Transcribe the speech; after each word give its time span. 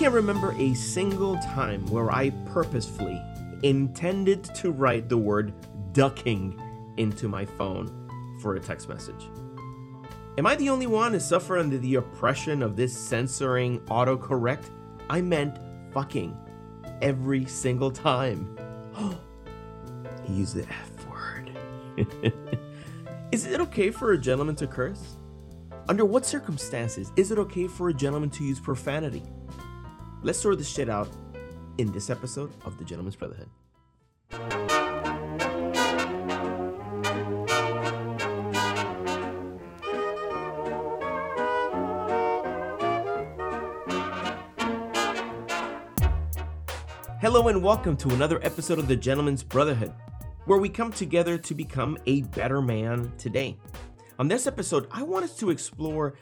can't 0.00 0.14
remember 0.14 0.54
a 0.56 0.72
single 0.72 1.36
time 1.40 1.86
where 1.88 2.10
I 2.10 2.30
purposefully 2.46 3.20
intended 3.62 4.42
to 4.54 4.70
write 4.70 5.10
the 5.10 5.18
word 5.18 5.52
ducking 5.92 6.58
into 6.96 7.28
my 7.28 7.44
phone 7.44 8.08
for 8.40 8.54
a 8.54 8.60
text 8.60 8.88
message. 8.88 9.28
Am 10.38 10.46
I 10.46 10.56
the 10.56 10.70
only 10.70 10.86
one 10.86 11.12
to 11.12 11.20
suffer 11.20 11.58
under 11.58 11.76
the 11.76 11.96
oppression 11.96 12.62
of 12.62 12.76
this 12.76 12.96
censoring 12.96 13.78
autocorrect? 13.88 14.70
I 15.10 15.20
meant 15.20 15.58
fucking 15.92 16.34
every 17.02 17.44
single 17.44 17.90
time. 17.90 18.56
he 20.24 20.32
used 20.32 20.54
the 20.54 20.66
F 20.66 21.06
word. 21.10 21.52
is 23.32 23.44
it 23.44 23.60
okay 23.60 23.90
for 23.90 24.12
a 24.12 24.18
gentleman 24.18 24.56
to 24.56 24.66
curse? 24.66 25.16
Under 25.90 26.06
what 26.06 26.24
circumstances 26.24 27.12
is 27.16 27.30
it 27.30 27.38
okay 27.38 27.66
for 27.66 27.90
a 27.90 27.92
gentleman 27.92 28.30
to 28.30 28.44
use 28.44 28.58
profanity? 28.58 29.24
Let's 30.22 30.38
sort 30.38 30.58
this 30.58 30.68
shit 30.68 30.90
out 30.90 31.08
in 31.78 31.90
this 31.92 32.10
episode 32.10 32.52
of 32.66 32.76
The 32.76 32.84
Gentlemen's 32.84 33.16
Brotherhood. 33.16 33.48
Hello 47.22 47.48
and 47.48 47.62
welcome 47.62 47.96
to 47.96 48.10
another 48.10 48.40
episode 48.42 48.78
of 48.78 48.88
The 48.88 48.96
Gentlemen's 48.96 49.42
Brotherhood, 49.42 49.94
where 50.44 50.58
we 50.58 50.68
come 50.68 50.92
together 50.92 51.38
to 51.38 51.54
become 51.54 51.96
a 52.04 52.22
better 52.22 52.60
man 52.60 53.10
today. 53.16 53.56
On 54.20 54.28
this 54.28 54.46
episode, 54.46 54.86
I 54.90 55.02
wanted 55.02 55.34
to 55.38 55.48
explore 55.48 56.12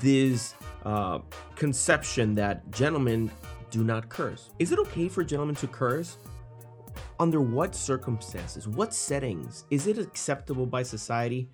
this 0.00 0.56
uh, 0.84 1.20
conception 1.54 2.34
that 2.34 2.68
gentlemen 2.72 3.30
do 3.70 3.84
not 3.84 4.08
curse. 4.08 4.50
Is 4.58 4.72
it 4.72 4.80
okay 4.80 5.08
for 5.08 5.22
gentlemen 5.22 5.54
to 5.56 5.68
curse? 5.68 6.18
Under 7.20 7.40
what 7.40 7.76
circumstances? 7.76 8.66
What 8.66 8.92
settings? 8.92 9.66
Is 9.70 9.86
it 9.86 9.98
acceptable 9.98 10.66
by 10.66 10.82
society? 10.82 11.48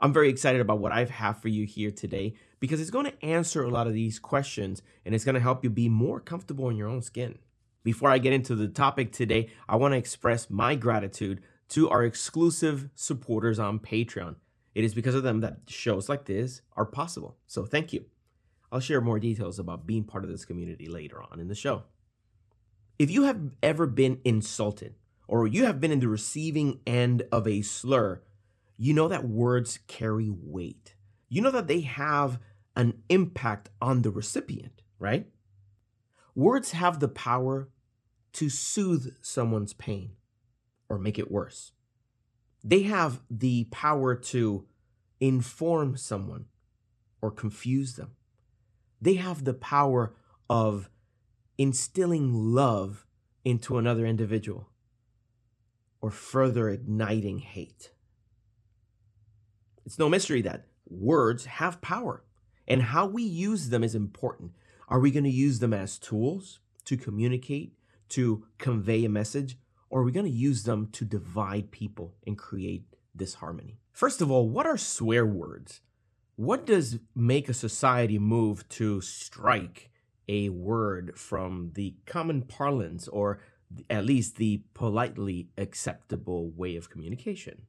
I'm 0.00 0.12
very 0.12 0.28
excited 0.28 0.60
about 0.60 0.80
what 0.80 0.90
I 0.90 1.04
have 1.04 1.40
for 1.40 1.46
you 1.46 1.66
here 1.66 1.92
today 1.92 2.34
because 2.58 2.80
it's 2.80 2.90
going 2.90 3.06
to 3.06 3.24
answer 3.24 3.62
a 3.62 3.70
lot 3.70 3.86
of 3.86 3.92
these 3.92 4.18
questions 4.18 4.82
and 5.04 5.14
it's 5.14 5.24
going 5.24 5.36
to 5.36 5.40
help 5.40 5.62
you 5.62 5.70
be 5.70 5.88
more 5.88 6.18
comfortable 6.18 6.68
in 6.68 6.76
your 6.76 6.88
own 6.88 7.00
skin. 7.00 7.38
Before 7.84 8.10
I 8.10 8.18
get 8.18 8.32
into 8.32 8.56
the 8.56 8.66
topic 8.66 9.12
today, 9.12 9.50
I 9.68 9.76
want 9.76 9.92
to 9.92 9.98
express 9.98 10.50
my 10.50 10.74
gratitude 10.74 11.42
to 11.68 11.88
our 11.90 12.02
exclusive 12.02 12.90
supporters 12.96 13.60
on 13.60 13.78
Patreon. 13.78 14.34
It 14.74 14.84
is 14.84 14.94
because 14.94 15.14
of 15.14 15.22
them 15.22 15.40
that 15.40 15.58
shows 15.68 16.08
like 16.08 16.24
this 16.24 16.62
are 16.76 16.84
possible. 16.84 17.36
So 17.46 17.64
thank 17.64 17.92
you. 17.92 18.06
I'll 18.72 18.80
share 18.80 19.00
more 19.00 19.20
details 19.20 19.58
about 19.58 19.86
being 19.86 20.04
part 20.04 20.24
of 20.24 20.30
this 20.30 20.44
community 20.44 20.86
later 20.86 21.22
on 21.22 21.38
in 21.38 21.48
the 21.48 21.54
show. 21.54 21.84
If 22.98 23.10
you 23.10 23.22
have 23.24 23.40
ever 23.62 23.86
been 23.86 24.20
insulted 24.24 24.94
or 25.28 25.46
you 25.46 25.64
have 25.64 25.80
been 25.80 25.92
in 25.92 26.00
the 26.00 26.08
receiving 26.08 26.80
end 26.86 27.22
of 27.30 27.46
a 27.46 27.62
slur, 27.62 28.22
you 28.76 28.92
know 28.92 29.08
that 29.08 29.28
words 29.28 29.78
carry 29.86 30.28
weight. 30.28 30.96
You 31.28 31.42
know 31.42 31.52
that 31.52 31.68
they 31.68 31.82
have 31.82 32.40
an 32.74 33.02
impact 33.08 33.68
on 33.80 34.02
the 34.02 34.10
recipient, 34.10 34.82
right? 34.98 35.28
Words 36.34 36.72
have 36.72 36.98
the 36.98 37.08
power 37.08 37.68
to 38.32 38.48
soothe 38.48 39.14
someone's 39.22 39.72
pain 39.72 40.16
or 40.88 40.98
make 40.98 41.18
it 41.18 41.30
worse. 41.30 41.72
They 42.64 42.82
have 42.82 43.20
the 43.30 43.64
power 43.64 44.14
to 44.14 44.64
inform 45.20 45.98
someone 45.98 46.46
or 47.20 47.30
confuse 47.30 47.96
them. 47.96 48.12
They 49.00 49.14
have 49.14 49.44
the 49.44 49.54
power 49.54 50.14
of 50.48 50.88
instilling 51.58 52.32
love 52.32 53.06
into 53.44 53.76
another 53.76 54.06
individual 54.06 54.70
or 56.00 56.10
further 56.10 56.70
igniting 56.70 57.38
hate. 57.38 57.92
It's 59.84 59.98
no 59.98 60.08
mystery 60.08 60.40
that 60.42 60.66
words 60.88 61.44
have 61.44 61.82
power 61.82 62.24
and 62.66 62.80
how 62.80 63.06
we 63.06 63.22
use 63.22 63.68
them 63.68 63.84
is 63.84 63.94
important. 63.94 64.52
Are 64.88 65.00
we 65.00 65.10
going 65.10 65.24
to 65.24 65.30
use 65.30 65.58
them 65.58 65.74
as 65.74 65.98
tools 65.98 66.60
to 66.86 66.96
communicate 66.96 67.74
to 68.10 68.46
convey 68.58 69.04
a 69.04 69.08
message, 69.08 69.58
or 69.90 70.00
are 70.00 70.04
we 70.04 70.12
going 70.12 70.26
to 70.26 70.32
use 70.32 70.64
them 70.64 70.88
to 70.92 71.04
divide 71.04 71.70
people 71.70 72.14
and 72.26 72.36
create 72.38 72.84
disharmony? 73.16 73.78
First 73.92 74.20
of 74.20 74.30
all, 74.30 74.48
what 74.48 74.66
are 74.66 74.76
swear 74.76 75.24
words? 75.24 75.80
What 76.36 76.66
does 76.66 76.98
make 77.14 77.48
a 77.48 77.54
society 77.54 78.18
move 78.18 78.68
to 78.70 79.00
strike 79.00 79.90
a 80.28 80.48
word 80.48 81.18
from 81.18 81.70
the 81.74 81.94
common 82.06 82.42
parlance 82.42 83.06
or 83.08 83.40
at 83.88 84.04
least 84.04 84.36
the 84.36 84.62
politely 84.74 85.48
acceptable 85.56 86.50
way 86.50 86.76
of 86.76 86.90
communication? 86.90 87.62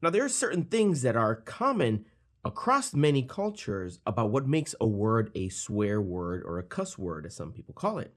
Now, 0.00 0.10
there 0.10 0.24
are 0.24 0.28
certain 0.28 0.64
things 0.64 1.02
that 1.02 1.16
are 1.16 1.34
common 1.34 2.06
across 2.44 2.94
many 2.94 3.22
cultures 3.22 3.98
about 4.06 4.30
what 4.30 4.46
makes 4.46 4.74
a 4.80 4.86
word 4.86 5.30
a 5.34 5.48
swear 5.48 6.00
word 6.00 6.42
or 6.44 6.58
a 6.58 6.62
cuss 6.62 6.96
word, 6.96 7.26
as 7.26 7.34
some 7.34 7.52
people 7.52 7.74
call 7.74 7.98
it. 7.98 8.14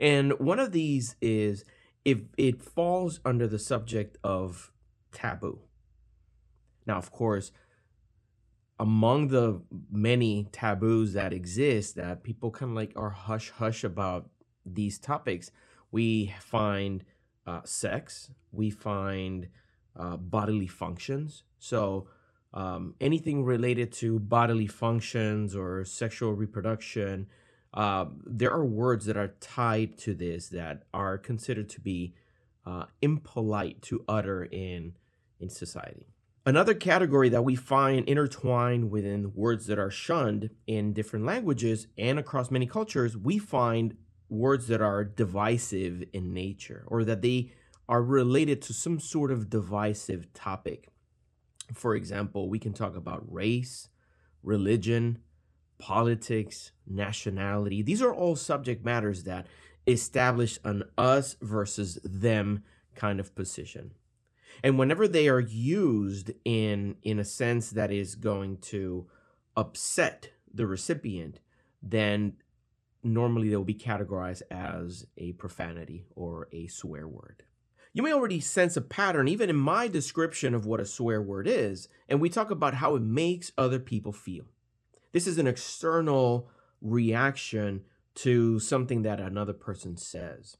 And 0.00 0.32
one 0.40 0.58
of 0.58 0.72
these 0.72 1.14
is 1.20 1.64
if 2.04 2.20
it 2.38 2.62
falls 2.62 3.20
under 3.24 3.46
the 3.46 3.58
subject 3.58 4.16
of 4.24 4.72
taboo. 5.12 5.60
Now, 6.86 6.96
of 6.96 7.12
course, 7.12 7.52
among 8.78 9.28
the 9.28 9.60
many 9.92 10.48
taboos 10.52 11.12
that 11.12 11.34
exist 11.34 11.96
that 11.96 12.22
people 12.24 12.50
kind 12.50 12.70
of 12.70 12.76
like 12.76 12.92
are 12.96 13.10
hush 13.10 13.50
hush 13.50 13.84
about 13.84 14.30
these 14.64 14.98
topics, 14.98 15.50
we 15.92 16.34
find 16.40 17.04
uh, 17.46 17.60
sex, 17.64 18.30
we 18.52 18.70
find 18.70 19.48
uh, 19.94 20.16
bodily 20.16 20.66
functions. 20.66 21.42
So, 21.58 22.08
um, 22.54 22.94
anything 23.00 23.44
related 23.44 23.92
to 23.92 24.18
bodily 24.18 24.66
functions 24.66 25.54
or 25.54 25.84
sexual 25.84 26.32
reproduction, 26.32 27.26
uh, 27.74 28.06
there 28.24 28.50
are 28.50 28.64
words 28.64 29.06
that 29.06 29.16
are 29.16 29.34
tied 29.40 29.96
to 29.98 30.14
this 30.14 30.48
that 30.48 30.84
are 30.92 31.18
considered 31.18 31.68
to 31.70 31.80
be 31.80 32.14
uh, 32.66 32.84
impolite 33.00 33.80
to 33.82 34.04
utter 34.08 34.44
in 34.44 34.94
in 35.38 35.48
society. 35.48 36.06
Another 36.44 36.74
category 36.74 37.28
that 37.28 37.44
we 37.44 37.54
find 37.54 38.08
intertwined 38.08 38.90
within 38.90 39.34
words 39.34 39.66
that 39.66 39.78
are 39.78 39.90
shunned 39.90 40.50
in 40.66 40.92
different 40.92 41.24
languages 41.24 41.86
and 41.98 42.18
across 42.18 42.50
many 42.50 42.66
cultures, 42.66 43.16
we 43.16 43.38
find 43.38 43.96
words 44.28 44.66
that 44.68 44.80
are 44.80 45.04
divisive 45.04 46.02
in 46.12 46.32
nature 46.32 46.84
or 46.86 47.04
that 47.04 47.20
they 47.22 47.52
are 47.88 48.02
related 48.02 48.62
to 48.62 48.72
some 48.72 48.98
sort 48.98 49.30
of 49.30 49.50
divisive 49.50 50.32
topic. 50.32 50.88
For 51.74 51.94
example, 51.94 52.48
we 52.48 52.58
can 52.58 52.72
talk 52.72 52.96
about 52.96 53.30
race, 53.30 53.88
religion, 54.42 55.18
politics, 55.80 56.70
nationality. 56.86 57.82
These 57.82 58.02
are 58.02 58.14
all 58.14 58.36
subject 58.36 58.84
matters 58.84 59.24
that 59.24 59.46
establish 59.86 60.58
an 60.64 60.84
us 60.96 61.36
versus 61.40 61.98
them 62.04 62.62
kind 62.94 63.18
of 63.18 63.34
position. 63.34 63.92
And 64.62 64.78
whenever 64.78 65.08
they 65.08 65.28
are 65.28 65.40
used 65.40 66.32
in 66.44 66.96
in 67.02 67.18
a 67.18 67.24
sense 67.24 67.70
that 67.70 67.90
is 67.90 68.14
going 68.14 68.58
to 68.58 69.06
upset 69.56 70.30
the 70.52 70.66
recipient, 70.66 71.40
then 71.82 72.34
normally 73.02 73.48
they'll 73.48 73.64
be 73.64 73.74
categorized 73.74 74.42
as 74.50 75.06
a 75.16 75.32
profanity 75.32 76.04
or 76.14 76.48
a 76.52 76.66
swear 76.66 77.08
word. 77.08 77.44
You 77.92 78.02
may 78.02 78.12
already 78.12 78.40
sense 78.40 78.76
a 78.76 78.82
pattern 78.82 79.26
even 79.26 79.50
in 79.50 79.56
my 79.56 79.88
description 79.88 80.54
of 80.54 80.66
what 80.66 80.80
a 80.80 80.86
swear 80.86 81.20
word 81.20 81.48
is, 81.48 81.88
and 82.08 82.20
we 82.20 82.28
talk 82.28 82.50
about 82.50 82.74
how 82.74 82.94
it 82.94 83.02
makes 83.02 83.50
other 83.58 83.80
people 83.80 84.12
feel. 84.12 84.44
This 85.12 85.26
is 85.26 85.38
an 85.38 85.46
external 85.46 86.48
reaction 86.80 87.82
to 88.16 88.58
something 88.58 89.02
that 89.02 89.20
another 89.20 89.52
person 89.52 89.96
says. 89.96 90.56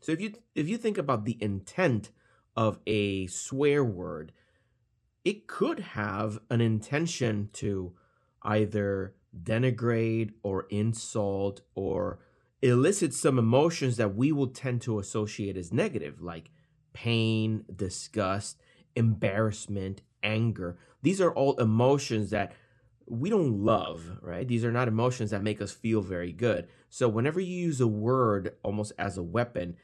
So 0.00 0.12
if 0.12 0.20
you 0.20 0.34
if 0.54 0.68
you 0.68 0.76
think 0.76 0.98
about 0.98 1.24
the 1.24 1.38
intent 1.40 2.10
of 2.56 2.80
a 2.86 3.26
swear 3.28 3.84
word, 3.84 4.32
it 5.24 5.46
could 5.46 5.80
have 5.80 6.40
an 6.50 6.60
intention 6.60 7.50
to 7.54 7.94
either 8.42 9.14
denigrate 9.42 10.32
or 10.42 10.66
insult 10.70 11.62
or 11.74 12.18
elicit 12.60 13.14
some 13.14 13.38
emotions 13.38 13.96
that 13.96 14.14
we 14.14 14.32
will 14.32 14.48
tend 14.48 14.82
to 14.82 14.98
associate 14.98 15.56
as 15.56 15.72
negative, 15.72 16.20
like 16.20 16.50
pain, 16.92 17.64
disgust, 17.74 18.60
embarrassment, 18.94 20.02
anger. 20.22 20.78
These 21.02 21.20
are 21.20 21.32
all 21.32 21.56
emotions 21.58 22.30
that 22.30 22.52
we 23.12 23.28
don't 23.28 23.62
love, 23.62 24.18
right? 24.22 24.48
These 24.48 24.64
are 24.64 24.72
not 24.72 24.88
emotions 24.88 25.30
that 25.30 25.42
make 25.42 25.60
us 25.60 25.70
feel 25.70 26.00
very 26.00 26.32
good. 26.32 26.66
So 26.88 27.08
whenever 27.08 27.40
you 27.40 27.54
use 27.54 27.78
a 27.78 27.86
word 27.86 28.54
almost 28.62 28.92
as 28.98 29.18
a 29.18 29.22
weapon, 29.22 29.76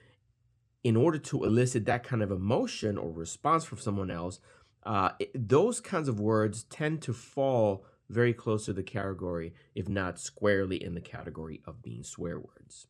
in 0.83 0.97
order 0.97 1.19
to 1.19 1.45
elicit 1.45 1.85
that 1.85 2.05
kind 2.05 2.23
of 2.23 2.31
emotion 2.31 2.97
or 2.97 3.11
response 3.11 3.67
from 3.67 3.79
someone 3.79 4.11
else, 4.11 4.41
uh, 4.85 5.11
it, 5.19 5.31
those 5.49 5.79
kinds 5.79 6.09
of 6.09 6.19
words 6.19 6.63
tend 6.65 7.03
to 7.03 7.13
fall 7.13 7.85
very 8.09 8.33
close 8.33 8.65
to 8.65 8.73
the 8.73 8.83
category, 8.83 9.53
if 9.75 9.91
not 9.91 10.19
squarely 10.19 10.83
in 10.83 10.95
the 10.95 11.01
category 11.01 11.61
of 11.67 11.83
being 11.83 12.03
swear 12.03 12.41
words. 12.41 12.87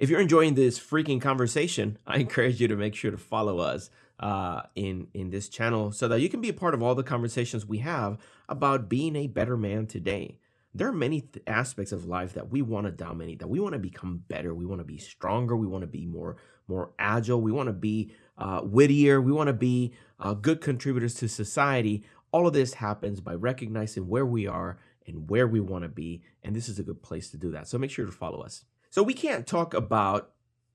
If 0.00 0.08
you're 0.08 0.22
enjoying 0.22 0.54
this 0.54 0.80
freaking 0.80 1.20
conversation, 1.20 1.98
I 2.06 2.16
encourage 2.20 2.58
you 2.58 2.68
to 2.68 2.74
make 2.74 2.94
sure 2.94 3.10
to 3.10 3.18
follow 3.18 3.58
us 3.58 3.90
uh, 4.18 4.62
in 4.74 5.08
in 5.12 5.28
this 5.28 5.50
channel 5.50 5.92
so 5.92 6.08
that 6.08 6.22
you 6.22 6.30
can 6.30 6.40
be 6.40 6.48
a 6.48 6.54
part 6.54 6.72
of 6.72 6.82
all 6.82 6.94
the 6.94 7.02
conversations 7.02 7.66
we 7.66 7.78
have 7.78 8.16
about 8.48 8.88
being 8.88 9.14
a 9.14 9.26
better 9.26 9.58
man 9.58 9.86
today. 9.86 10.38
There 10.74 10.88
are 10.88 10.92
many 10.92 11.20
th- 11.20 11.44
aspects 11.46 11.92
of 11.92 12.06
life 12.06 12.32
that 12.32 12.48
we 12.50 12.62
want 12.62 12.86
to 12.86 12.92
dominate, 12.92 13.40
that 13.40 13.48
we 13.48 13.60
want 13.60 13.74
to 13.74 13.78
become 13.78 14.24
better, 14.26 14.54
we 14.54 14.64
want 14.64 14.80
to 14.80 14.86
be 14.86 14.96
stronger, 14.96 15.54
we 15.54 15.66
want 15.66 15.82
to 15.82 15.86
be 15.86 16.06
more 16.06 16.38
more 16.66 16.92
agile, 16.98 17.42
we 17.42 17.52
want 17.52 17.66
to 17.66 17.74
be 17.74 18.10
uh, 18.38 18.62
wittier, 18.64 19.20
we 19.20 19.32
want 19.32 19.48
to 19.48 19.52
be 19.52 19.92
uh, 20.18 20.32
good 20.32 20.62
contributors 20.62 21.12
to 21.16 21.28
society. 21.28 22.04
All 22.32 22.46
of 22.46 22.54
this 22.54 22.72
happens 22.72 23.20
by 23.20 23.34
recognizing 23.34 24.08
where 24.08 24.24
we 24.24 24.46
are 24.46 24.78
and 25.06 25.28
where 25.28 25.46
we 25.46 25.60
want 25.60 25.84
to 25.84 25.90
be, 25.90 26.22
and 26.42 26.56
this 26.56 26.70
is 26.70 26.78
a 26.78 26.82
good 26.82 27.02
place 27.02 27.28
to 27.32 27.36
do 27.36 27.50
that. 27.50 27.68
So 27.68 27.76
make 27.76 27.90
sure 27.90 28.06
to 28.06 28.12
follow 28.12 28.40
us. 28.40 28.64
So 28.90 29.04
we 29.04 29.14
can't 29.14 29.46
talk 29.46 29.72
about 29.72 30.32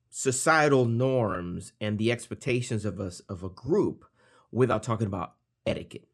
societal 0.10 0.86
norms 0.86 1.74
and 1.82 1.98
the 1.98 2.14
expectations 2.14 2.86
of 2.86 3.00
us 3.00 3.20
of 3.22 3.44
a 3.44 3.50
group 3.50 4.06
without 4.52 4.84
talking 4.84 5.08
about 5.08 5.34
etiquette. 5.66 6.08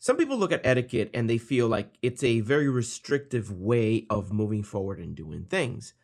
Some 0.00 0.16
people 0.16 0.36
look 0.36 0.50
at 0.50 0.66
etiquette 0.66 1.10
and 1.14 1.30
they 1.30 1.38
feel 1.38 1.68
like 1.68 1.94
it's 2.02 2.24
a 2.24 2.40
very 2.40 2.68
restrictive 2.68 3.52
way 3.52 4.06
of 4.10 4.32
moving 4.32 4.64
forward 4.64 4.98
and 4.98 5.14
doing 5.14 5.44
things. 5.44 5.94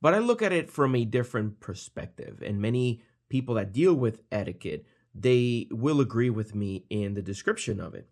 But 0.00 0.14
I 0.14 0.18
look 0.18 0.40
at 0.40 0.52
it 0.52 0.70
from 0.70 0.94
a 0.94 1.04
different 1.04 1.58
perspective, 1.58 2.42
and 2.44 2.60
many 2.60 3.02
people 3.28 3.54
that 3.54 3.72
deal 3.72 3.94
with 3.94 4.20
etiquette, 4.30 4.86
they 5.14 5.66
will 5.72 6.00
agree 6.00 6.30
with 6.30 6.54
me 6.54 6.84
in 6.90 7.14
the 7.14 7.22
description 7.22 7.80
of 7.80 7.94
it. 7.94 8.08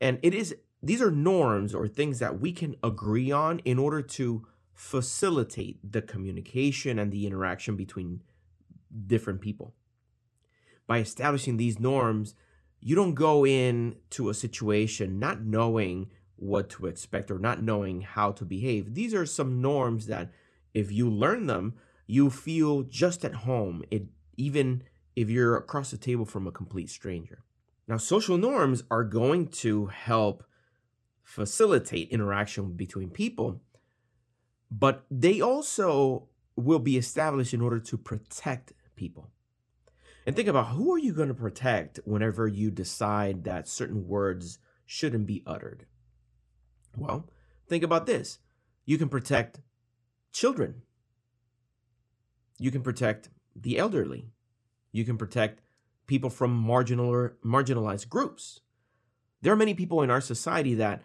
And 0.00 0.20
it 0.22 0.32
is 0.32 0.54
these 0.82 1.02
are 1.02 1.10
norms 1.10 1.74
or 1.74 1.88
things 1.88 2.18
that 2.20 2.40
we 2.40 2.52
can 2.52 2.76
agree 2.82 3.30
on 3.32 3.58
in 3.60 3.78
order 3.78 4.00
to 4.00 4.46
facilitate 4.74 5.78
the 5.92 6.02
communication 6.02 6.98
and 6.98 7.12
the 7.12 7.26
interaction 7.26 7.76
between 7.76 8.22
different 9.06 9.40
people. 9.40 9.72
By 10.86 10.98
establishing 10.98 11.56
these 11.56 11.78
norms, 11.78 12.34
you 12.80 12.94
don't 12.94 13.14
go 13.14 13.46
into 13.46 14.28
a 14.28 14.34
situation 14.34 15.18
not 15.18 15.42
knowing 15.42 16.10
what 16.36 16.68
to 16.68 16.86
expect 16.86 17.30
or 17.30 17.38
not 17.38 17.62
knowing 17.62 18.02
how 18.02 18.32
to 18.32 18.44
behave. 18.44 18.94
These 18.94 19.14
are 19.14 19.24
some 19.24 19.62
norms 19.62 20.06
that 20.06 20.30
if 20.74 20.90
you 20.92 21.08
learn 21.08 21.46
them, 21.46 21.74
you 22.06 22.28
feel 22.28 22.82
just 22.82 23.24
at 23.24 23.34
home. 23.34 23.84
It 23.90 24.08
even 24.36 24.82
if 25.16 25.30
you're 25.30 25.56
across 25.56 25.92
the 25.92 25.96
table 25.96 26.24
from 26.24 26.46
a 26.46 26.52
complete 26.52 26.90
stranger. 26.90 27.44
Now, 27.86 27.98
social 27.98 28.36
norms 28.36 28.82
are 28.90 29.04
going 29.04 29.48
to 29.48 29.86
help 29.86 30.44
facilitate 31.22 32.10
interaction 32.10 32.72
between 32.72 33.10
people 33.10 33.60
but 34.76 35.04
they 35.08 35.40
also 35.40 36.28
will 36.56 36.80
be 36.80 36.96
established 36.96 37.54
in 37.54 37.60
order 37.60 37.78
to 37.78 37.96
protect 37.96 38.72
people. 38.96 39.30
And 40.26 40.34
think 40.34 40.48
about 40.48 40.68
who 40.68 40.92
are 40.92 40.98
you 40.98 41.12
going 41.12 41.28
to 41.28 41.34
protect 41.34 42.00
whenever 42.04 42.48
you 42.48 42.70
decide 42.70 43.44
that 43.44 43.68
certain 43.68 44.08
words 44.08 44.58
shouldn't 44.84 45.26
be 45.26 45.44
uttered? 45.46 45.86
Well, 46.96 47.28
think 47.68 47.84
about 47.84 48.06
this. 48.06 48.38
You 48.84 48.98
can 48.98 49.08
protect 49.08 49.60
children. 50.32 50.82
You 52.58 52.72
can 52.72 52.82
protect 52.82 53.28
the 53.54 53.78
elderly. 53.78 54.30
You 54.90 55.04
can 55.04 55.16
protect 55.16 55.60
people 56.06 56.30
from 56.30 56.52
marginal 56.52 57.06
or 57.06 57.36
marginalized 57.44 58.08
groups. 58.08 58.60
There 59.40 59.52
are 59.52 59.56
many 59.56 59.74
people 59.74 60.02
in 60.02 60.10
our 60.10 60.20
society 60.20 60.74
that 60.74 61.02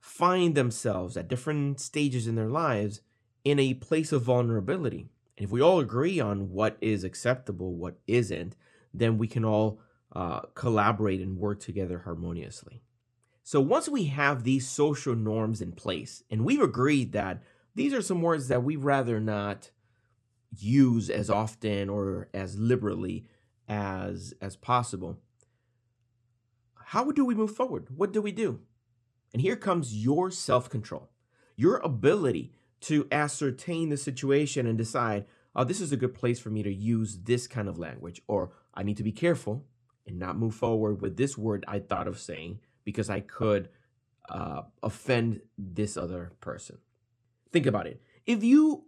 find 0.00 0.54
themselves 0.54 1.16
at 1.16 1.28
different 1.28 1.78
stages 1.78 2.26
in 2.26 2.34
their 2.34 2.48
lives 2.48 3.02
in 3.44 3.58
a 3.58 3.74
place 3.74 4.12
of 4.12 4.22
vulnerability. 4.22 5.08
And 5.36 5.44
if 5.44 5.50
we 5.50 5.60
all 5.60 5.78
agree 5.78 6.18
on 6.18 6.50
what 6.50 6.76
is 6.80 7.04
acceptable, 7.04 7.74
what 7.74 7.98
isn't, 8.06 8.56
then 8.92 9.18
we 9.18 9.28
can 9.28 9.44
all 9.44 9.80
uh, 10.12 10.40
collaborate 10.54 11.20
and 11.20 11.38
work 11.38 11.60
together 11.60 12.00
harmoniously. 12.00 12.82
So 13.42 13.60
once 13.60 13.88
we 13.88 14.04
have 14.04 14.44
these 14.44 14.68
social 14.68 15.14
norms 15.14 15.60
in 15.60 15.72
place, 15.72 16.22
and 16.30 16.44
we've 16.44 16.60
agreed 16.60 17.12
that 17.12 17.42
these 17.74 17.92
are 17.94 18.02
some 18.02 18.22
words 18.22 18.48
that 18.48 18.62
we'd 18.62 18.78
rather 18.78 19.20
not 19.20 19.70
use 20.56 21.08
as 21.08 21.30
often 21.30 21.88
or 21.88 22.28
as 22.34 22.58
liberally 22.58 23.26
as 23.68 24.34
as 24.40 24.56
possible, 24.56 25.18
how 26.86 27.10
do 27.12 27.24
we 27.24 27.34
move 27.34 27.54
forward? 27.54 27.88
What 27.96 28.12
do 28.12 28.20
we 28.20 28.32
do? 28.32 28.60
And 29.32 29.42
here 29.42 29.56
comes 29.56 29.96
your 29.96 30.30
self 30.30 30.68
control, 30.68 31.10
your 31.56 31.78
ability 31.78 32.52
to 32.82 33.06
ascertain 33.12 33.88
the 33.88 33.96
situation 33.96 34.66
and 34.66 34.78
decide, 34.78 35.26
oh, 35.54 35.64
this 35.64 35.80
is 35.80 35.92
a 35.92 35.96
good 35.96 36.14
place 36.14 36.40
for 36.40 36.50
me 36.50 36.62
to 36.62 36.72
use 36.72 37.18
this 37.24 37.46
kind 37.46 37.68
of 37.68 37.78
language, 37.78 38.22
or 38.26 38.52
I 38.74 38.82
need 38.82 38.96
to 38.96 39.02
be 39.02 39.12
careful 39.12 39.64
and 40.06 40.18
not 40.18 40.38
move 40.38 40.54
forward 40.54 41.00
with 41.00 41.16
this 41.16 41.36
word 41.36 41.64
I 41.68 41.78
thought 41.80 42.08
of 42.08 42.18
saying 42.18 42.60
because 42.84 43.10
I 43.10 43.20
could 43.20 43.68
uh, 44.28 44.62
offend 44.82 45.40
this 45.58 45.96
other 45.96 46.32
person. 46.40 46.78
Think 47.52 47.66
about 47.66 47.86
it. 47.86 48.00
If 48.26 48.42
you 48.42 48.84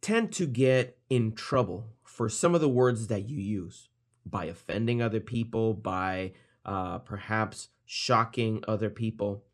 tend 0.00 0.32
to 0.32 0.46
get 0.46 0.98
in 1.08 1.32
trouble 1.32 1.86
for 2.02 2.28
some 2.28 2.54
of 2.54 2.60
the 2.60 2.68
words 2.68 3.06
that 3.08 3.28
you 3.28 3.38
use 3.38 3.88
by 4.24 4.46
offending 4.46 5.02
other 5.02 5.20
people, 5.20 5.74
by 5.74 6.32
uh, 6.64 6.98
perhaps 6.98 7.68
shocking 7.84 8.64
other 8.66 8.90
people, 8.90 9.44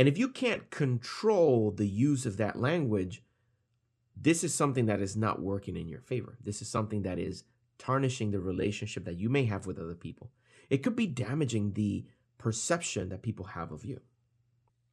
and 0.00 0.08
if 0.08 0.16
you 0.16 0.28
can't 0.28 0.70
control 0.70 1.70
the 1.70 1.86
use 1.86 2.24
of 2.24 2.38
that 2.38 2.58
language, 2.58 3.22
this 4.16 4.42
is 4.42 4.54
something 4.54 4.86
that 4.86 5.02
is 5.02 5.14
not 5.14 5.42
working 5.42 5.76
in 5.76 5.88
your 5.88 6.00
favor. 6.00 6.38
This 6.42 6.62
is 6.62 6.70
something 6.70 7.02
that 7.02 7.18
is 7.18 7.44
tarnishing 7.76 8.30
the 8.30 8.40
relationship 8.40 9.04
that 9.04 9.18
you 9.18 9.28
may 9.28 9.44
have 9.44 9.66
with 9.66 9.78
other 9.78 9.94
people. 9.94 10.30
It 10.70 10.78
could 10.78 10.96
be 10.96 11.06
damaging 11.06 11.74
the 11.74 12.06
perception 12.38 13.10
that 13.10 13.20
people 13.20 13.44
have 13.44 13.72
of 13.72 13.84
you. 13.84 14.00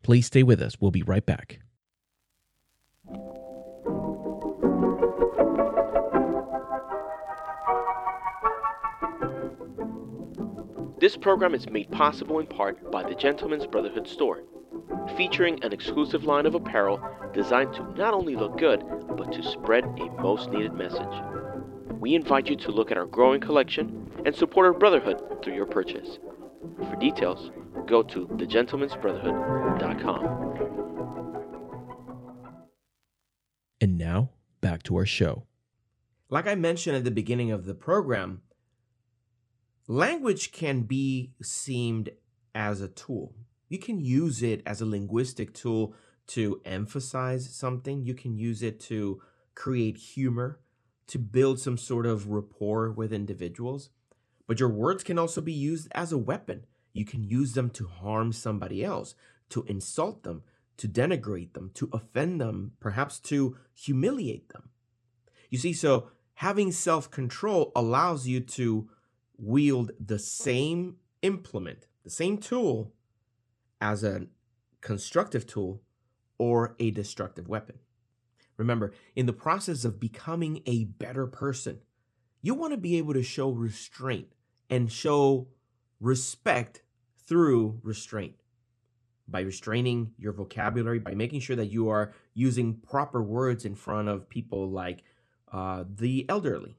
Please 0.04 0.25
stay 0.25 0.44
with 0.44 0.62
us. 0.62 0.75
We'll 0.81 0.92
be 0.92 1.04
right 1.04 1.25
back. 1.25 1.62
This 11.00 11.15
program 11.15 11.56
is 11.56 11.69
made 11.69 11.89
possible 11.92 12.39
in 12.39 12.48
part 12.48 12.92
by 12.92 13.03
the 13.03 13.15
Gentlemen's 13.15 13.65
Brotherhood 13.65 14.06
store 14.06 14.44
featuring 15.16 15.63
an 15.63 15.74
exclusive 15.74 16.24
line 16.24 16.45
of 16.45 16.56
apparel 16.56 17.01
designed 17.34 17.74
to 17.74 17.84
not 17.98 18.13
only 18.13 18.36
look 18.36 18.57
good, 18.57 18.84
but 19.18 19.32
to 19.32 19.44
spread 19.44 19.84
a 19.84 20.22
most 20.22 20.50
needed 20.51 20.74
message. 20.74 21.01
We 22.00 22.15
invite 22.15 22.50
you 22.50 22.56
to 22.58 22.72
look 22.72 22.91
at 22.91 22.98
our 22.98 23.06
growing 23.06 23.41
collection 23.41 24.12
and 24.25 24.36
support 24.36 24.65
our 24.65 24.74
brotherhood 24.74 25.44
through 25.44 25.56
your 25.56 25.65
purchase. 25.65 26.20
For 26.89 26.96
details, 26.98 27.51
go 27.88 28.03
to 28.03 28.27
thegentlemensbrotherhood.com. 28.27 30.38
And 33.79 33.98
now, 33.98 34.32
back 34.62 34.84
to 34.84 34.96
our 34.98 35.06
show. 35.06 35.46
Like 36.29 36.48
I 36.48 36.56
mentioned 36.56 36.98
at 36.98 37.03
the 37.03 37.12
beginning 37.12 37.51
of 37.51 37.65
the 37.65 37.74
program, 37.74 38.41
language 39.88 40.51
can 40.51 40.82
be 40.82 41.32
seemed 41.41 42.10
as 42.53 42.82
a 42.82 42.88
tool. 42.88 43.34
You 43.69 43.79
can 43.79 44.00
use 44.00 44.41
it 44.43 44.62
as 44.65 44.81
a 44.81 44.86
linguistic 44.86 45.53
tool 45.53 45.93
to 46.27 46.62
emphasize 46.65 47.50
something. 47.50 48.03
You 48.03 48.13
can 48.13 48.38
use 48.38 48.63
it 48.63 48.79
to 48.81 49.21
create 49.55 49.97
humor, 49.97 50.59
to 51.07 51.19
build 51.19 51.59
some 51.59 51.77
sort 51.77 52.05
of 52.05 52.27
rapport 52.27 52.91
with 52.91 53.13
individuals. 53.13 53.89
But 54.45 54.59
your 54.59 54.69
words 54.69 55.03
can 55.03 55.19
also 55.19 55.41
be 55.41 55.53
used 55.53 55.88
as 55.93 56.12
a 56.12 56.17
weapon. 56.17 56.65
You 56.93 57.05
can 57.05 57.24
use 57.24 57.53
them 57.53 57.69
to 57.71 57.88
harm 57.88 58.31
somebody 58.31 58.83
else, 58.83 59.15
to 59.50 59.63
insult 59.63 60.24
them, 60.24 60.43
to 60.77 60.88
denigrate 60.88 61.53
them, 61.53 61.71
to 61.75 61.89
offend 61.91 62.39
them, 62.39 62.74
perhaps 62.79 63.19
to 63.19 63.57
humiliate 63.74 64.50
them. 64.50 64.69
You 65.50 65.57
see, 65.57 65.74
so 65.74 66.09
having 66.36 66.71
self 66.71 67.09
control 67.12 67.71
allows 67.75 68.27
you 68.27 68.39
to 68.41 68.89
wield 69.38 69.91
the 70.00 70.19
same 70.19 70.97
implement, 71.21 71.88
the 72.03 72.09
same 72.09 72.38
tool 72.38 72.93
as 73.81 74.03
a 74.03 74.27
constructive 74.81 75.46
tool 75.46 75.81
or 76.38 76.75
a 76.79 76.91
destructive 76.91 77.48
weapon. 77.48 77.79
Remember, 78.57 78.91
in 79.15 79.25
the 79.25 79.34
process 79.34 79.86
of 79.86 80.00
becoming 80.00 80.62
a 80.65 80.86
better 80.86 81.27
person, 81.27 81.79
you 82.41 82.53
want 82.53 82.74
to 82.74 82.77
be 82.77 82.98
able 82.98 83.13
to 83.13 83.24
show 83.24 83.50
restraint 83.50 84.34
and 84.69 84.91
show 84.91 85.48
respect 86.00 86.81
through 87.27 87.79
restraint. 87.84 88.36
By 89.27 89.41
restraining 89.41 90.13
your 90.17 90.31
vocabulary, 90.31 91.00
by 91.00 91.13
making 91.13 91.41
sure 91.41 91.57
that 91.57 91.72
you 91.72 91.89
are 91.89 92.13
using 92.34 92.75
proper 92.75 93.22
words 93.22 93.65
in 93.65 93.75
front 93.75 94.07
of 94.07 94.29
people 94.29 94.69
like 94.69 95.03
uh, 95.51 95.84
the 95.88 96.25
elderly 96.29 96.77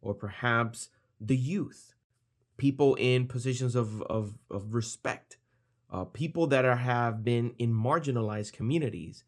or 0.00 0.14
perhaps 0.14 0.88
the 1.20 1.36
youth, 1.36 1.94
people 2.56 2.94
in 2.94 3.26
positions 3.26 3.74
of, 3.74 4.00
of, 4.02 4.38
of 4.50 4.74
respect 4.74 5.36
uh, 5.90 6.04
people 6.04 6.46
that 6.48 6.64
are, 6.64 6.76
have 6.76 7.24
been 7.24 7.54
in 7.58 7.72
marginalized 7.72 8.52
communities. 8.52 9.24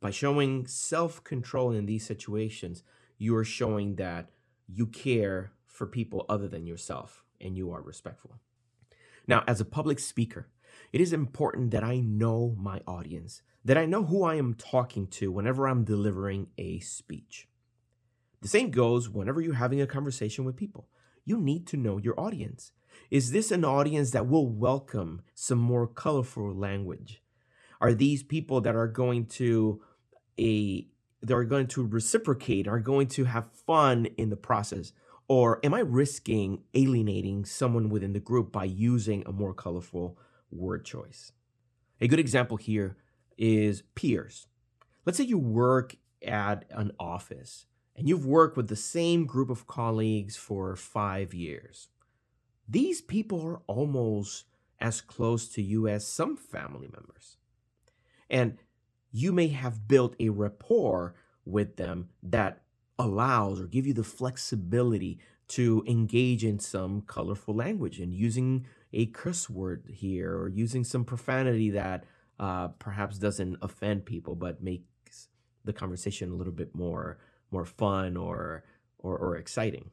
By 0.00 0.10
showing 0.10 0.66
self 0.66 1.24
control 1.24 1.72
in 1.72 1.86
these 1.86 2.04
situations, 2.04 2.82
you 3.16 3.34
are 3.36 3.44
showing 3.44 3.96
that 3.96 4.30
you 4.66 4.86
care 4.86 5.52
for 5.66 5.86
people 5.86 6.26
other 6.28 6.46
than 6.46 6.66
yourself 6.66 7.24
and 7.40 7.56
you 7.56 7.72
are 7.72 7.80
respectful. 7.82 8.38
Now, 9.26 9.44
as 9.46 9.60
a 9.60 9.64
public 9.64 9.98
speaker, 9.98 10.48
it 10.92 11.00
is 11.00 11.12
important 11.12 11.70
that 11.70 11.84
I 11.84 12.00
know 12.00 12.54
my 12.58 12.80
audience, 12.86 13.42
that 13.64 13.78
I 13.78 13.86
know 13.86 14.04
who 14.04 14.24
I 14.24 14.34
am 14.34 14.54
talking 14.54 15.06
to 15.08 15.32
whenever 15.32 15.66
I'm 15.66 15.84
delivering 15.84 16.48
a 16.58 16.80
speech. 16.80 17.48
The 18.42 18.48
same 18.48 18.70
goes 18.70 19.08
whenever 19.08 19.40
you're 19.40 19.54
having 19.54 19.80
a 19.80 19.86
conversation 19.86 20.44
with 20.44 20.56
people. 20.56 20.88
You 21.24 21.40
need 21.40 21.66
to 21.68 21.78
know 21.78 21.96
your 21.96 22.18
audience. 22.20 22.72
Is 23.10 23.30
this 23.30 23.50
an 23.50 23.64
audience 23.64 24.10
that 24.12 24.28
will 24.28 24.48
welcome 24.48 25.22
some 25.34 25.58
more 25.58 25.86
colorful 25.86 26.54
language? 26.54 27.22
Are 27.80 27.94
these 27.94 28.22
people 28.22 28.60
that 28.62 28.74
are 28.74 28.88
going 28.88 29.26
to 29.26 29.82
a 30.38 30.86
that 31.22 31.34
are 31.34 31.44
going 31.44 31.66
to 31.68 31.86
reciprocate, 31.86 32.68
are 32.68 32.80
going 32.80 33.06
to 33.08 33.24
have 33.24 33.50
fun 33.52 34.06
in 34.18 34.30
the 34.30 34.36
process? 34.36 34.92
Or 35.26 35.58
am 35.64 35.72
I 35.72 35.80
risking 35.80 36.62
alienating 36.74 37.46
someone 37.46 37.88
within 37.88 38.12
the 38.12 38.20
group 38.20 38.52
by 38.52 38.64
using 38.64 39.22
a 39.24 39.32
more 39.32 39.54
colorful 39.54 40.18
word 40.50 40.84
choice? 40.84 41.32
A 42.00 42.08
good 42.08 42.18
example 42.18 42.58
here 42.58 42.96
is 43.38 43.82
peers. 43.94 44.46
Let's 45.06 45.16
say 45.16 45.24
you 45.24 45.38
work 45.38 45.96
at 46.22 46.66
an 46.70 46.92
office 46.98 47.66
and 47.96 48.08
you've 48.08 48.26
worked 48.26 48.56
with 48.56 48.68
the 48.68 48.76
same 48.76 49.24
group 49.24 49.50
of 49.50 49.66
colleagues 49.66 50.36
for 50.36 50.76
five 50.76 51.32
years. 51.32 51.88
These 52.68 53.02
people 53.02 53.42
are 53.46 53.60
almost 53.66 54.44
as 54.80 55.00
close 55.00 55.48
to 55.48 55.62
you 55.62 55.88
as 55.88 56.06
some 56.06 56.36
family 56.36 56.88
members. 56.88 57.36
And 58.28 58.58
you 59.12 59.32
may 59.32 59.48
have 59.48 59.86
built 59.86 60.16
a 60.18 60.30
rapport 60.30 61.14
with 61.44 61.76
them 61.76 62.08
that 62.22 62.62
allows 62.98 63.60
or 63.60 63.66
give 63.66 63.86
you 63.86 63.92
the 63.92 64.04
flexibility 64.04 65.18
to 65.46 65.84
engage 65.86 66.44
in 66.44 66.58
some 66.58 67.02
colorful 67.02 67.54
language 67.54 68.00
and 68.00 68.14
using 68.14 68.66
a 68.92 69.06
curse 69.06 69.50
word 69.50 69.84
here 69.92 70.34
or 70.34 70.48
using 70.48 70.84
some 70.84 71.04
profanity 71.04 71.70
that 71.70 72.04
uh, 72.40 72.68
perhaps 72.68 73.18
doesn't 73.18 73.56
offend 73.62 74.04
people 74.04 74.34
but 74.34 74.62
makes 74.62 75.28
the 75.64 75.72
conversation 75.72 76.30
a 76.30 76.34
little 76.34 76.52
bit 76.52 76.74
more 76.74 77.18
more 77.50 77.64
fun 77.64 78.16
or, 78.16 78.64
or 78.98 79.16
or 79.16 79.36
exciting. 79.36 79.90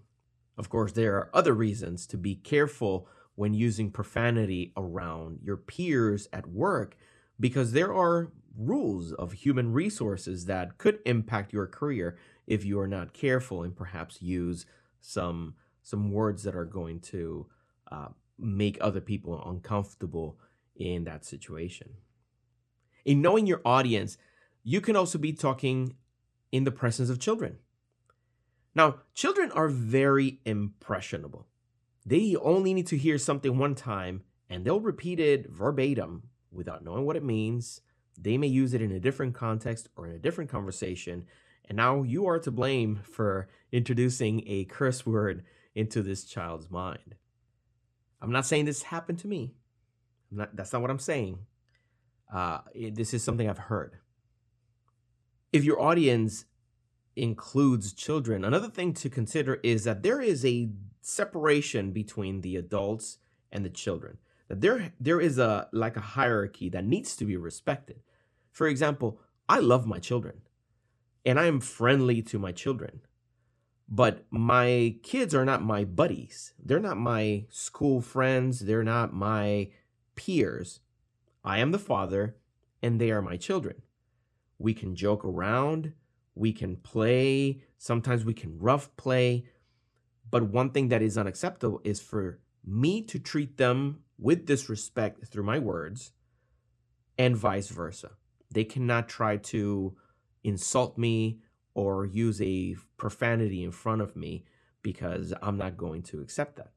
Of 0.62 0.70
course, 0.70 0.92
there 0.92 1.16
are 1.16 1.32
other 1.34 1.56
reasons 1.56 2.06
to 2.06 2.18
be 2.20 2.36
careful 2.36 3.08
when 3.34 3.56
using 3.56 3.90
profanity 3.90 4.74
around 4.78 5.40
your 5.42 5.58
peers 5.58 6.28
at 6.32 6.46
work 6.46 6.96
because 7.40 7.72
there 7.72 7.92
are 7.92 8.32
rules 8.56 9.12
of 9.12 9.32
human 9.32 9.74
resources 9.74 10.46
that 10.46 10.78
could 10.78 11.00
impact 11.08 11.52
your 11.52 11.66
career 11.66 12.16
if 12.46 12.64
you 12.64 12.80
are 12.80 12.88
not 12.88 13.12
careful 13.12 13.64
and 13.64 13.76
perhaps 13.76 14.22
use 14.22 14.68
some 15.00 15.56
some 15.82 16.12
words 16.12 16.44
that 16.44 16.56
are 16.56 16.66
going 16.80 17.00
to 17.00 17.48
uh, 17.92 18.10
make 18.38 18.78
other 18.82 19.02
people 19.02 19.42
uncomfortable 19.44 20.38
in 20.76 21.06
that 21.06 21.26
situation. 21.26 21.90
In 23.04 23.20
knowing 23.20 23.48
your 23.48 23.62
audience, 23.66 24.20
you 24.64 24.80
can 24.80 24.96
also 24.96 25.18
be 25.18 25.34
talking 25.34 25.96
in 26.52 26.66
the 26.66 26.72
presence 26.72 27.10
of 27.10 27.18
children. 27.18 27.58
Now, 28.74 29.00
children 29.14 29.52
are 29.52 29.68
very 29.68 30.40
impressionable. 30.46 31.48
They 32.06 32.36
only 32.36 32.74
need 32.74 32.88
to 32.88 32.98
hear 32.98 33.18
something 33.18 33.58
one 33.58 33.76
time 33.76 34.24
and 34.50 34.66
they'll 34.66 34.80
repeat 34.80 35.20
it 35.20 35.50
verbatim 35.50 36.24
without 36.52 36.84
knowing 36.84 37.06
what 37.06 37.16
it 37.16 37.24
means. 37.24 37.82
They 38.18 38.38
may 38.38 38.48
use 38.48 38.74
it 38.74 38.82
in 38.82 38.92
a 38.92 39.00
different 39.00 39.34
context 39.34 39.90
or 39.96 40.06
in 40.08 40.14
a 40.14 40.20
different 40.20 40.50
conversation. 40.50 41.26
And 41.66 41.78
now 41.78 42.04
you 42.04 42.28
are 42.28 42.40
to 42.40 42.52
blame 42.52 43.02
for 43.04 43.50
introducing 43.72 44.44
a 44.48 44.66
curse 44.66 45.06
word 45.06 45.44
into 45.76 46.02
this 46.02 46.26
child's 46.26 46.70
mind. 46.70 47.16
I'm 48.22 48.32
not 48.32 48.46
saying 48.46 48.66
this 48.66 48.84
happened 48.84 49.20
to 49.20 49.28
me. 49.28 49.56
Not, 50.30 50.56
that's 50.56 50.74
not 50.74 50.82
what 50.82 50.92
I'm 50.92 51.00
saying. 51.00 51.40
Uh, 52.34 52.60
it, 52.74 52.96
this 52.96 53.14
is 53.14 53.24
something 53.24 53.50
I've 53.50 53.58
heard. 53.58 53.98
If 55.52 55.64
your 55.64 55.82
audience 55.82 56.46
includes 57.16 57.94
children, 57.94 58.46
another 58.46 58.70
thing 58.70 58.94
to 58.94 59.10
consider 59.10 59.60
is 59.64 59.84
that 59.84 60.04
there 60.04 60.22
is 60.22 60.46
a 60.46 60.70
separation 61.02 61.92
between 61.92 62.42
the 62.42 62.56
adults 62.56 63.18
and 63.52 63.66
the 63.66 63.70
children. 63.70 64.18
That 64.48 64.62
there 64.62 64.94
there 65.00 65.22
is 65.22 65.38
a 65.38 65.68
like 65.72 65.98
a 65.98 66.02
hierarchy 66.02 66.70
that 66.70 66.86
needs 66.86 67.16
to 67.18 67.26
be 67.26 67.38
respected. 67.38 68.02
For 68.52 68.68
example, 68.68 69.20
I 69.48 69.60
love 69.60 69.86
my 69.86 70.00
children 70.00 70.42
and 71.26 71.40
I 71.40 71.46
am 71.46 71.60
friendly 71.60 72.22
to 72.24 72.40
my 72.40 72.52
children. 72.52 73.02
But 73.88 74.26
my 74.30 74.96
kids 75.04 75.36
are 75.36 75.44
not 75.44 75.62
my 75.62 75.84
buddies. 75.84 76.54
They're 76.58 76.80
not 76.80 76.98
my 76.98 77.46
school 77.50 78.02
friends. 78.02 78.60
They're 78.60 78.84
not 78.84 79.14
my 79.14 79.70
peers. 80.16 80.80
I 81.44 81.60
am 81.60 81.72
the 81.72 81.80
father 81.80 82.38
and 82.82 83.00
they 83.00 83.12
are 83.12 83.22
my 83.22 83.38
children. 83.38 83.82
We 84.58 84.74
can 84.74 84.96
joke 84.96 85.26
around 85.26 85.94
we 86.36 86.54
can 86.54 86.78
play, 86.78 87.62
sometimes 87.78 88.26
we 88.26 88.34
can 88.34 88.58
rough 88.60 88.96
play. 88.98 89.46
But 90.30 90.44
one 90.44 90.72
thing 90.72 90.90
that 90.90 91.02
is 91.02 91.18
unacceptable 91.18 91.82
is 91.84 92.02
for 92.02 92.40
me 92.66 93.02
to 93.04 93.20
treat 93.20 93.58
them 93.58 94.00
with 94.18 94.46
disrespect 94.46 95.28
through 95.28 95.44
my 95.44 95.60
words 95.60 96.12
and 97.18 97.36
vice 97.36 97.70
versa. 97.70 98.12
They 98.50 98.64
cannot 98.64 99.10
try 99.10 99.38
to 99.38 99.96
insult 100.44 100.98
me 100.98 101.40
or 101.74 102.06
use 102.06 102.42
a 102.42 102.76
profanity 102.98 103.64
in 103.64 103.72
front 103.72 104.02
of 104.02 104.16
me 104.16 104.46
because 104.82 105.34
I'm 105.42 105.58
not 105.58 105.78
going 105.78 106.04
to 106.04 106.22
accept 106.22 106.58
that. 106.58 106.72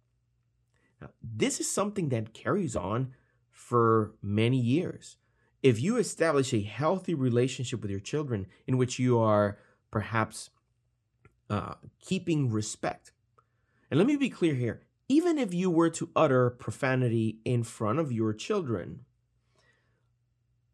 Now, 1.00 1.10
this 1.22 1.60
is 1.60 1.70
something 1.70 2.08
that 2.10 2.34
carries 2.34 2.76
on 2.76 3.12
for 3.50 4.14
many 4.22 4.58
years 4.58 5.16
if 5.64 5.80
you 5.80 5.96
establish 5.96 6.52
a 6.52 6.60
healthy 6.60 7.14
relationship 7.14 7.80
with 7.80 7.90
your 7.90 7.98
children 7.98 8.46
in 8.66 8.76
which 8.76 8.98
you 8.98 9.18
are 9.18 9.58
perhaps 9.90 10.50
uh, 11.48 11.74
keeping 11.98 12.50
respect, 12.50 13.12
and 13.90 13.96
let 13.96 14.06
me 14.06 14.16
be 14.16 14.28
clear 14.28 14.54
here. 14.54 14.82
Even 15.08 15.38
if 15.38 15.54
you 15.54 15.70
were 15.70 15.88
to 15.90 16.10
utter 16.14 16.50
profanity 16.50 17.38
in 17.46 17.62
front 17.62 17.98
of 17.98 18.12
your 18.12 18.34
children, 18.34 19.00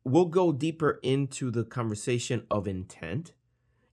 we'll 0.02 0.24
go 0.24 0.50
deeper 0.50 0.98
into 1.04 1.52
the 1.52 1.64
conversation 1.64 2.44
of 2.50 2.66
intent. 2.66 3.32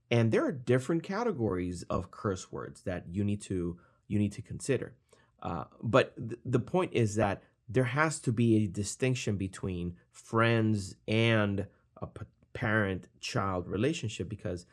And 0.09 0.31
there 0.31 0.45
are 0.45 0.51
different 0.51 1.03
categories 1.03 1.83
of 1.91 2.09
curse 2.09 2.51
words 2.51 2.81
that 2.83 3.05
you 3.11 3.23
need 3.23 3.41
to 3.43 3.77
you 4.07 4.17
need 4.17 4.31
to 4.31 4.41
consider. 4.41 4.95
Uh, 5.43 5.65
but 5.83 6.15
th- 6.17 6.39
the 6.45 6.59
point 6.59 6.93
is 6.93 7.15
that 7.15 7.43
there 7.67 7.85
has 7.85 8.19
to 8.21 8.31
be 8.31 8.63
a 8.63 8.67
distinction 8.67 9.35
between 9.35 9.95
friends 10.11 10.95
and 11.07 11.67
a 12.01 12.07
parent 12.53 13.07
child 13.19 13.67
relationship 13.67 14.29
because 14.29 14.65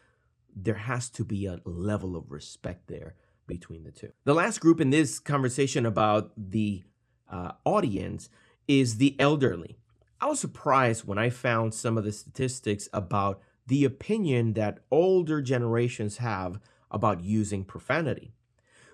there 0.55 0.75
has 0.75 1.11
to 1.11 1.25
be 1.25 1.47
a 1.47 1.61
level 1.65 2.17
of 2.17 2.31
respect 2.31 2.87
there 2.87 3.15
between 3.47 3.85
the 3.85 3.91
two. 3.91 4.13
The 4.25 4.35
last 4.35 4.61
group 4.61 4.81
in 4.81 4.91
this 4.91 5.19
conversation 5.19 5.85
about 5.85 6.33
the 6.37 6.85
uh, 7.31 7.53
audience 7.65 8.29
is 8.69 8.97
the 8.97 9.17
elderly. 9.19 9.77
I 10.21 10.27
was 10.27 10.41
surprised 10.41 11.05
when 11.05 11.19
I 11.19 11.29
found 11.31 11.75
some 11.75 11.99
of 11.99 12.05
the 12.05 12.13
statistics 12.13 12.89
about 12.93 13.41
the 13.67 13.85
opinion 13.85 14.55
that 14.55 14.79
older 14.91 15.43
generations 15.43 16.19
have 16.19 16.61
about 16.91 17.23
using 17.23 17.65
profanity. 17.65 18.33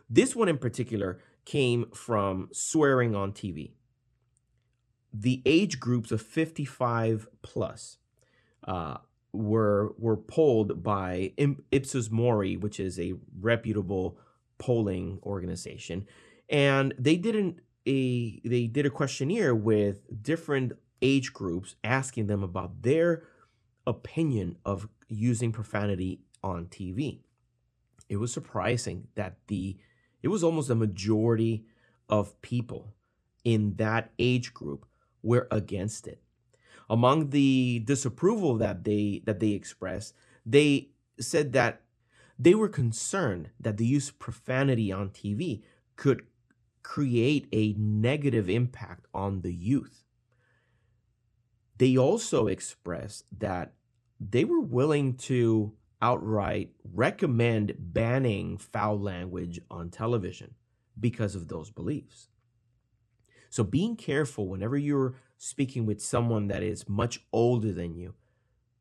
This 0.09 0.35
one 0.35 0.49
in 0.49 0.59
particular 0.59 1.21
came 1.45 1.91
from 1.93 2.49
swearing 2.53 3.15
on 3.15 3.33
TV 3.33 3.73
the 5.13 5.43
age 5.45 5.81
groups 5.81 6.11
of 6.13 6.23
55 6.23 7.29
plus 7.43 7.99
uh, 8.67 8.99
were 9.33 9.95
were 9.99 10.17
polled 10.17 10.83
by 10.83 11.33
Ipsos 11.71 12.11
Mori, 12.11 12.57
which 12.57 12.81
is 12.81 12.99
a 12.99 13.15
reputable 13.41 14.19
polling 14.59 15.19
organization, 15.23 16.07
and 16.49 16.95
they 16.99 17.17
didn't 17.17 17.61
a 17.87 18.41
they 18.45 18.67
did 18.67 18.87
a 18.87 18.91
questionnaire 18.91 19.55
with 19.55 20.23
different 20.23 20.73
age 21.03 21.33
groups 21.33 21.77
asking 21.83 22.27
them 22.27 22.43
about 22.43 22.83
their 22.83 23.23
opinion 23.87 24.57
of 24.65 24.89
using 25.09 25.53
profanity 25.53 26.21
on 26.43 26.67
TV. 26.67 27.21
It 28.09 28.17
was 28.17 28.33
surprising 28.33 29.09
that 29.15 29.37
the 29.47 29.77
it 30.23 30.29
was 30.29 30.45
almost 30.45 30.71
a 30.71 30.75
majority 30.75 31.65
of 32.09 32.41
people 32.43 32.95
in 33.45 33.77
that 33.77 34.11
age 34.19 34.53
group 34.53 34.85
were 35.23 35.49
against 35.51 36.07
it. 36.07 36.23
Among 36.89 37.31
the 37.31 37.81
disapproval 37.85 38.57
that 38.59 38.85
they 38.85 39.23
that 39.25 39.41
they 39.41 39.51
expressed, 39.51 40.15
they 40.45 40.91
said 41.21 41.53
that 41.53 41.83
they 42.39 42.55
were 42.55 42.69
concerned 42.69 43.51
that 43.61 43.77
the 43.77 43.87
use 43.87 44.09
of 44.09 44.19
profanity 44.19 44.91
on 44.93 45.11
TV 45.11 45.63
could 45.97 46.23
create 46.83 47.47
a 47.53 47.75
negative 47.79 48.49
impact 48.49 49.07
on 49.15 49.43
the 49.43 49.53
youth. 49.55 50.05
they 51.79 51.97
also 51.97 52.47
expressed 52.47 53.25
that 53.39 53.73
they 54.21 54.45
were 54.45 54.61
willing 54.61 55.15
to 55.15 55.73
outright 56.03 56.71
recommend 56.85 57.75
banning 57.79 58.59
foul 58.59 58.99
language 59.01 59.61
on 59.71 59.89
television 59.91 60.55
because 60.99 61.35
of 61.35 61.49
those 61.49 61.71
beliefs. 61.71 62.29
So, 63.51 63.65
being 63.65 63.97
careful 63.97 64.49
whenever 64.49 64.79
you're 64.79 65.15
speaking 65.37 65.85
with 65.85 66.01
someone 66.01 66.47
that 66.49 66.63
is 66.63 66.89
much 66.89 67.21
older 67.33 67.73
than 67.73 67.95
you, 67.95 68.15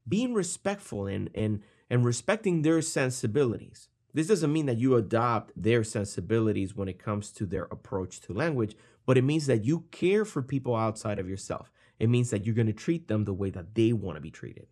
being 0.07 0.33
respectful 0.33 1.07
and, 1.07 1.29
and, 1.35 1.61
and 1.89 2.05
respecting 2.05 2.61
their 2.61 2.81
sensibilities. 2.81 3.89
This 4.13 4.27
doesn't 4.27 4.53
mean 4.53 4.65
that 4.65 4.77
you 4.77 4.95
adopt 4.95 5.51
their 5.55 5.83
sensibilities 5.83 6.75
when 6.75 6.87
it 6.87 6.97
comes 6.97 7.31
to 7.33 7.45
their 7.45 7.65
approach 7.65 8.19
to 8.21 8.33
language, 8.33 8.75
but 9.05 9.17
it 9.17 9.23
means 9.23 9.47
that 9.47 9.65
you 9.65 9.85
care 9.91 10.25
for 10.25 10.41
people 10.41 10.75
outside 10.75 11.19
of 11.19 11.29
yourself. 11.29 11.71
It 11.99 12.09
means 12.09 12.29
that 12.29 12.45
you're 12.45 12.55
going 12.55 12.67
to 12.67 12.73
treat 12.73 13.07
them 13.07 13.25
the 13.25 13.33
way 13.33 13.49
that 13.51 13.75
they 13.75 13.93
want 13.93 14.17
to 14.17 14.21
be 14.21 14.31
treated. 14.31 14.67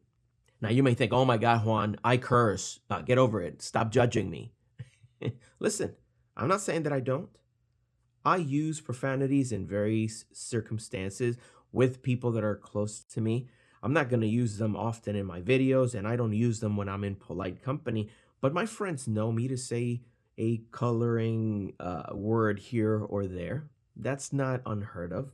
Now, 0.62 0.70
you 0.70 0.82
may 0.82 0.96
think, 0.96 1.14
oh 1.14 1.26
my 1.26 1.38
God, 1.38 1.66
Juan, 1.66 1.98
I 2.04 2.18
curse. 2.18 2.80
Uh, 2.90 3.02
get 3.02 3.18
over 3.18 3.42
it. 3.42 3.62
Stop 3.62 3.92
judging 3.92 4.30
me. 4.30 4.54
Listen, 5.60 5.96
I'm 6.36 6.48
not 6.48 6.62
saying 6.62 6.84
that 6.84 6.94
I 6.94 7.00
don't. 7.00 7.30
I 8.28 8.36
use 8.36 8.82
profanities 8.82 9.54
in 9.54 9.66
various 9.66 10.26
circumstances 10.34 11.38
with 11.72 12.04
people 12.04 12.30
that 12.34 12.44
are 12.44 12.58
close 12.58 13.00
to 13.14 13.22
me. 13.22 13.48
I'm 13.82 13.94
not 13.94 14.10
going 14.10 14.20
to 14.20 14.28
use 14.28 14.58
them 14.58 14.76
often 14.76 15.16
in 15.16 15.26
my 15.26 15.40
videos, 15.40 15.96
and 15.96 16.06
I 16.06 16.18
don't 16.18 16.34
use 16.34 16.60
them 16.60 16.76
when 16.76 16.90
I'm 16.90 17.06
in 17.06 17.16
polite 17.16 17.64
company. 17.64 18.10
But 18.42 18.54
my 18.54 18.66
friends 18.66 19.08
know 19.08 19.32
me 19.32 19.48
to 19.48 19.56
say 19.56 20.02
a 20.38 20.58
coloring 20.72 21.72
uh, 21.80 22.08
word 22.16 22.60
here 22.60 22.98
or 23.00 23.28
there. 23.28 23.70
That's 23.96 24.34
not 24.34 24.62
unheard 24.66 25.14
of. 25.14 25.32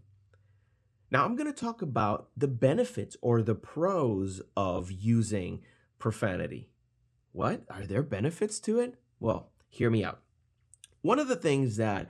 Now, 1.09 1.25
I'm 1.25 1.35
going 1.35 1.51
to 1.51 1.65
talk 1.65 1.81
about 1.81 2.29
the 2.37 2.47
benefits 2.47 3.17
or 3.21 3.41
the 3.41 3.55
pros 3.55 4.39
of 4.55 4.91
using 4.91 5.63
profanity. 5.97 6.69
What? 7.31 7.63
Are 7.71 7.87
there 7.87 8.03
benefits 8.03 8.59
to 8.59 8.79
it? 8.79 8.99
Well, 9.19 9.49
hear 9.67 9.89
me 9.89 10.03
out. 10.03 10.19
One 11.01 11.17
of 11.17 11.27
the 11.27 11.35
things 11.35 11.77
that 11.77 12.07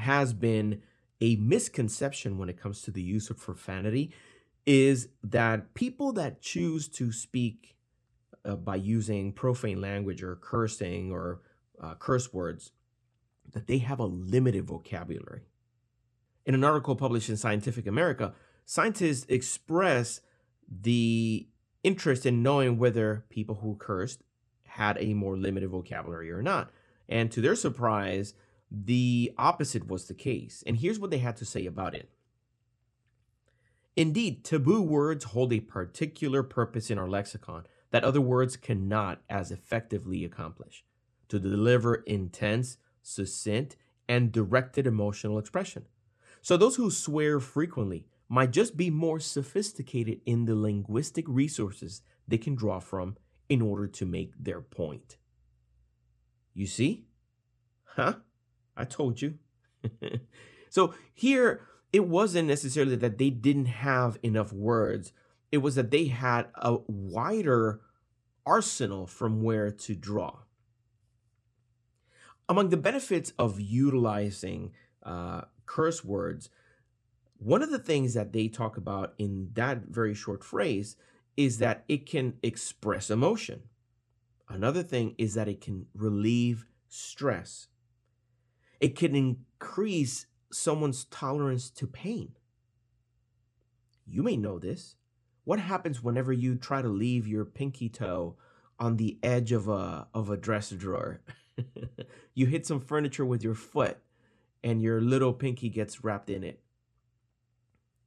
has 0.00 0.32
been 0.32 0.82
a 1.20 1.36
misconception 1.36 2.38
when 2.38 2.48
it 2.48 2.60
comes 2.60 2.82
to 2.82 2.90
the 2.90 3.02
use 3.02 3.30
of 3.30 3.38
profanity 3.38 4.12
is 4.66 5.08
that 5.22 5.74
people 5.74 6.12
that 6.12 6.40
choose 6.40 6.88
to 6.88 7.12
speak 7.12 7.76
uh, 8.44 8.56
by 8.56 8.76
using 8.76 9.32
profane 9.32 9.80
language 9.80 10.22
or 10.22 10.36
cursing 10.36 11.10
or 11.10 11.40
uh, 11.80 11.94
curse 11.94 12.32
words 12.32 12.72
that 13.52 13.66
they 13.66 13.78
have 13.78 13.98
a 13.98 14.06
limited 14.06 14.64
vocabulary. 14.64 15.42
In 16.46 16.54
an 16.54 16.64
article 16.64 16.96
published 16.96 17.28
in 17.28 17.36
Scientific 17.36 17.86
America, 17.86 18.32
scientists 18.64 19.26
express 19.28 20.20
the 20.70 21.48
interest 21.82 22.24
in 22.24 22.42
knowing 22.42 22.78
whether 22.78 23.24
people 23.28 23.56
who 23.56 23.76
cursed 23.76 24.22
had 24.64 24.96
a 25.00 25.14
more 25.14 25.36
limited 25.36 25.68
vocabulary 25.68 26.30
or 26.30 26.42
not. 26.42 26.70
And 27.08 27.30
to 27.32 27.40
their 27.40 27.56
surprise, 27.56 28.34
the 28.70 29.32
opposite 29.36 29.88
was 29.88 30.06
the 30.06 30.14
case. 30.14 30.62
And 30.66 30.76
here's 30.76 30.98
what 30.98 31.10
they 31.10 31.18
had 31.18 31.36
to 31.38 31.44
say 31.44 31.66
about 31.66 31.94
it. 31.94 32.08
Indeed, 33.96 34.44
taboo 34.44 34.80
words 34.80 35.24
hold 35.24 35.52
a 35.52 35.60
particular 35.60 36.42
purpose 36.42 36.90
in 36.90 36.98
our 36.98 37.08
lexicon 37.08 37.66
that 37.90 38.04
other 38.04 38.20
words 38.20 38.56
cannot 38.56 39.20
as 39.28 39.50
effectively 39.50 40.24
accomplish 40.24 40.84
to 41.28 41.38
deliver 41.38 41.96
intense, 41.96 42.78
succinct, 43.02 43.76
and 44.08 44.32
directed 44.32 44.86
emotional 44.86 45.38
expression. 45.38 45.86
So, 46.40 46.56
those 46.56 46.76
who 46.76 46.90
swear 46.90 47.40
frequently 47.40 48.06
might 48.28 48.52
just 48.52 48.76
be 48.76 48.90
more 48.90 49.20
sophisticated 49.20 50.20
in 50.24 50.44
the 50.44 50.54
linguistic 50.54 51.24
resources 51.28 52.02
they 52.26 52.38
can 52.38 52.54
draw 52.54 52.78
from 52.78 53.16
in 53.48 53.60
order 53.60 53.88
to 53.88 54.06
make 54.06 54.32
their 54.38 54.60
point. 54.60 55.16
You 56.54 56.66
see? 56.66 57.06
Huh? 57.84 58.14
I 58.80 58.84
told 58.84 59.20
you. 59.20 59.34
so, 60.70 60.94
here, 61.14 61.60
it 61.92 62.06
wasn't 62.08 62.48
necessarily 62.48 62.96
that 62.96 63.18
they 63.18 63.30
didn't 63.30 63.66
have 63.66 64.18
enough 64.22 64.52
words, 64.52 65.12
it 65.52 65.58
was 65.58 65.74
that 65.74 65.90
they 65.90 66.06
had 66.06 66.46
a 66.54 66.78
wider 66.86 67.80
arsenal 68.46 69.06
from 69.06 69.42
where 69.42 69.70
to 69.70 69.94
draw. 69.94 70.38
Among 72.48 72.70
the 72.70 72.76
benefits 72.76 73.32
of 73.38 73.60
utilizing 73.60 74.72
uh, 75.02 75.42
curse 75.66 76.04
words, 76.04 76.50
one 77.38 77.62
of 77.62 77.70
the 77.70 77.78
things 77.78 78.14
that 78.14 78.32
they 78.32 78.48
talk 78.48 78.76
about 78.76 79.14
in 79.18 79.50
that 79.54 79.86
very 79.88 80.14
short 80.14 80.44
phrase 80.44 80.96
is 81.36 81.58
that 81.58 81.84
it 81.88 82.06
can 82.06 82.34
express 82.42 83.10
emotion. 83.10 83.62
Another 84.48 84.82
thing 84.82 85.14
is 85.16 85.34
that 85.34 85.48
it 85.48 85.60
can 85.60 85.86
relieve 85.94 86.66
stress. 86.88 87.68
It 88.80 88.96
can 88.96 89.14
increase 89.14 90.26
someone's 90.50 91.04
tolerance 91.04 91.70
to 91.70 91.86
pain. 91.86 92.32
You 94.06 94.22
may 94.22 94.36
know 94.36 94.58
this. 94.58 94.96
What 95.44 95.60
happens 95.60 96.02
whenever 96.02 96.32
you 96.32 96.56
try 96.56 96.82
to 96.82 96.88
leave 96.88 97.26
your 97.26 97.44
pinky 97.44 97.88
toe 97.88 98.36
on 98.78 98.96
the 98.96 99.18
edge 99.22 99.52
of 99.52 99.68
a 99.68 100.08
of 100.14 100.30
a 100.30 100.36
dresser 100.36 100.76
drawer? 100.76 101.20
you 102.34 102.46
hit 102.46 102.66
some 102.66 102.80
furniture 102.80 103.24
with 103.24 103.42
your 103.42 103.54
foot 103.54 103.98
and 104.62 104.82
your 104.82 105.00
little 105.00 105.32
pinky 105.32 105.68
gets 105.68 106.02
wrapped 106.04 106.30
in 106.30 106.44
it. 106.44 106.60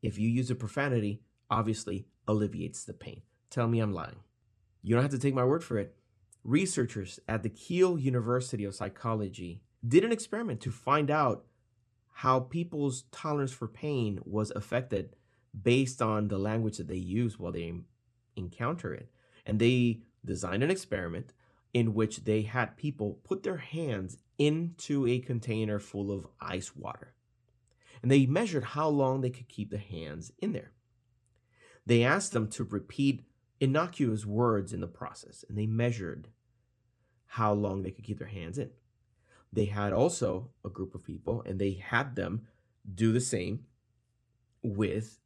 If 0.01 0.17
you 0.17 0.27
use 0.27 0.51
a 0.51 0.55
profanity, 0.55 1.21
obviously 1.49 2.07
alleviates 2.27 2.83
the 2.83 2.93
pain. 2.93 3.21
Tell 3.49 3.67
me 3.67 3.79
I'm 3.79 3.93
lying. 3.93 4.17
You 4.81 4.95
don't 4.95 5.03
have 5.03 5.11
to 5.11 5.19
take 5.19 5.33
my 5.33 5.45
word 5.45 5.63
for 5.63 5.77
it. 5.77 5.95
Researchers 6.43 7.19
at 7.27 7.43
the 7.43 7.49
Keele 7.49 7.97
University 7.97 8.65
of 8.65 8.75
Psychology 8.75 9.61
did 9.85 10.03
an 10.03 10.11
experiment 10.11 10.61
to 10.61 10.71
find 10.71 11.11
out 11.11 11.45
how 12.13 12.39
people's 12.39 13.03
tolerance 13.11 13.51
for 13.51 13.67
pain 13.67 14.19
was 14.23 14.51
affected 14.51 15.15
based 15.61 16.01
on 16.01 16.27
the 16.27 16.37
language 16.37 16.77
that 16.77 16.87
they 16.87 16.95
use 16.95 17.37
while 17.37 17.51
they 17.51 17.73
encounter 18.35 18.93
it. 18.93 19.09
And 19.45 19.59
they 19.59 20.01
designed 20.23 20.63
an 20.63 20.71
experiment 20.71 21.33
in 21.73 21.93
which 21.93 22.23
they 22.23 22.43
had 22.43 22.77
people 22.77 23.19
put 23.23 23.43
their 23.43 23.57
hands 23.57 24.17
into 24.37 25.07
a 25.07 25.19
container 25.19 25.79
full 25.79 26.11
of 26.11 26.27
ice 26.39 26.75
water. 26.75 27.13
And 28.01 28.11
they 28.11 28.25
measured 28.25 28.63
how 28.63 28.89
long 28.89 29.21
they 29.21 29.29
could 29.29 29.47
keep 29.47 29.69
the 29.69 29.77
hands 29.77 30.31
in 30.39 30.53
there. 30.53 30.71
They 31.85 32.03
asked 32.03 32.31
them 32.31 32.47
to 32.49 32.63
repeat 32.63 33.25
innocuous 33.59 34.25
words 34.25 34.71
in 34.71 34.81
the 34.81 34.87
process, 34.87 35.43
and 35.47 35.57
they 35.57 35.65
measured 35.65 36.29
how 37.25 37.53
long 37.53 37.81
they 37.81 37.91
could 37.91 38.03
keep 38.03 38.19
their 38.19 38.27
hands 38.27 38.57
in 38.57 38.69
they 39.53 39.65
had 39.65 39.93
also 39.93 40.49
a 40.65 40.69
group 40.69 40.95
of 40.95 41.03
people 41.03 41.43
and 41.45 41.59
they 41.59 41.73
had 41.73 42.15
them 42.15 42.41
do 42.93 43.11
the 43.11 43.21
same 43.21 43.65
with 44.63 45.19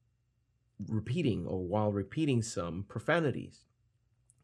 repeating 0.88 1.46
or 1.48 1.64
while 1.64 1.92
repeating 1.92 2.42
some 2.42 2.84
profanities. 2.88 3.66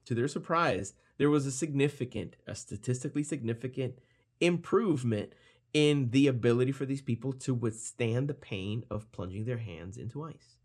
To 0.05 0.15
their 0.15 0.27
surprise, 0.27 0.93
there 1.17 1.29
was 1.29 1.45
a 1.45 1.51
significant, 1.51 2.37
a 2.47 2.55
statistically 2.55 3.23
significant 3.23 3.99
improvement 4.39 5.33
in 5.73 6.11
the 6.11 6.27
ability 6.27 6.71
for 6.71 6.85
these 6.85 7.01
people 7.01 7.33
to 7.33 7.53
withstand 7.53 8.27
the 8.27 8.33
pain 8.33 8.85
of 8.89 9.11
plunging 9.11 9.45
their 9.45 9.57
hands 9.57 9.97
into 9.97 10.23
ice. 10.23 10.57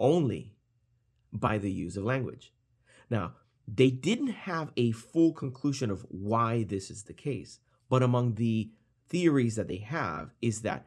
Only 0.00 0.54
by 1.32 1.58
the 1.58 1.70
use 1.70 1.96
of 1.96 2.04
language. 2.04 2.52
Now, 3.10 3.34
they 3.66 3.90
didn't 3.90 4.28
have 4.28 4.72
a 4.76 4.92
full 4.92 5.32
conclusion 5.32 5.90
of 5.90 6.06
why 6.08 6.62
this 6.62 6.90
is 6.90 7.02
the 7.04 7.12
case, 7.12 7.58
but 7.88 8.02
among 8.02 8.34
the 8.34 8.70
theories 9.08 9.56
that 9.56 9.68
they 9.68 9.78
have 9.78 10.34
is 10.42 10.62
that 10.62 10.86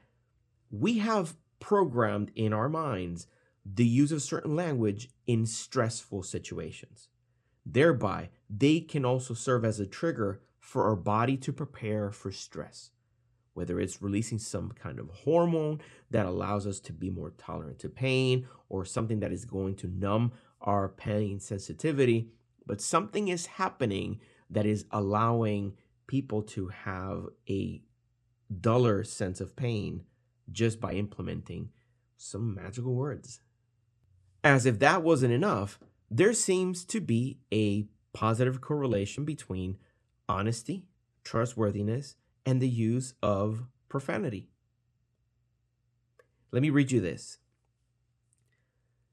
we 0.69 0.99
have 0.99 1.35
programmed 1.59 2.31
in 2.35 2.53
our 2.53 2.69
minds 2.69 3.27
the 3.65 3.85
use 3.85 4.11
of 4.11 4.21
certain 4.21 4.55
language 4.55 5.09
in 5.27 5.45
stressful 5.45 6.23
situations. 6.23 7.09
Thereby, 7.65 8.29
they 8.49 8.79
can 8.79 9.05
also 9.05 9.33
serve 9.33 9.63
as 9.63 9.79
a 9.79 9.85
trigger 9.85 10.41
for 10.59 10.85
our 10.85 10.95
body 10.95 11.37
to 11.37 11.53
prepare 11.53 12.11
for 12.11 12.31
stress, 12.31 12.91
whether 13.53 13.79
it's 13.79 14.01
releasing 14.01 14.39
some 14.39 14.71
kind 14.71 14.99
of 14.99 15.09
hormone 15.09 15.79
that 16.09 16.25
allows 16.25 16.65
us 16.65 16.79
to 16.79 16.93
be 16.93 17.09
more 17.09 17.33
tolerant 17.37 17.79
to 17.79 17.89
pain 17.89 18.47
or 18.69 18.83
something 18.83 19.19
that 19.19 19.31
is 19.31 19.45
going 19.45 19.75
to 19.75 19.87
numb 19.87 20.31
our 20.61 20.89
pain 20.89 21.39
sensitivity. 21.39 22.29
But 22.65 22.81
something 22.81 23.27
is 23.27 23.45
happening 23.45 24.19
that 24.49 24.65
is 24.65 24.85
allowing 24.91 25.73
people 26.11 26.41
to 26.41 26.67
have 26.67 27.25
a 27.49 27.81
duller 28.59 29.01
sense 29.01 29.39
of 29.39 29.55
pain 29.55 30.03
just 30.51 30.81
by 30.81 30.91
implementing 30.91 31.69
some 32.17 32.53
magical 32.53 32.93
words. 32.93 33.39
As 34.43 34.65
if 34.65 34.77
that 34.79 35.03
wasn't 35.03 35.31
enough, 35.31 35.79
there 36.09 36.33
seems 36.33 36.83
to 36.83 36.99
be 36.99 37.39
a 37.53 37.87
positive 38.11 38.59
correlation 38.59 39.23
between 39.23 39.77
honesty, 40.27 40.83
trustworthiness, 41.23 42.17
and 42.45 42.59
the 42.59 42.67
use 42.67 43.13
of 43.23 43.63
profanity. 43.87 44.49
Let 46.51 46.61
me 46.61 46.71
read 46.71 46.91
you 46.91 46.99
this. 46.99 47.37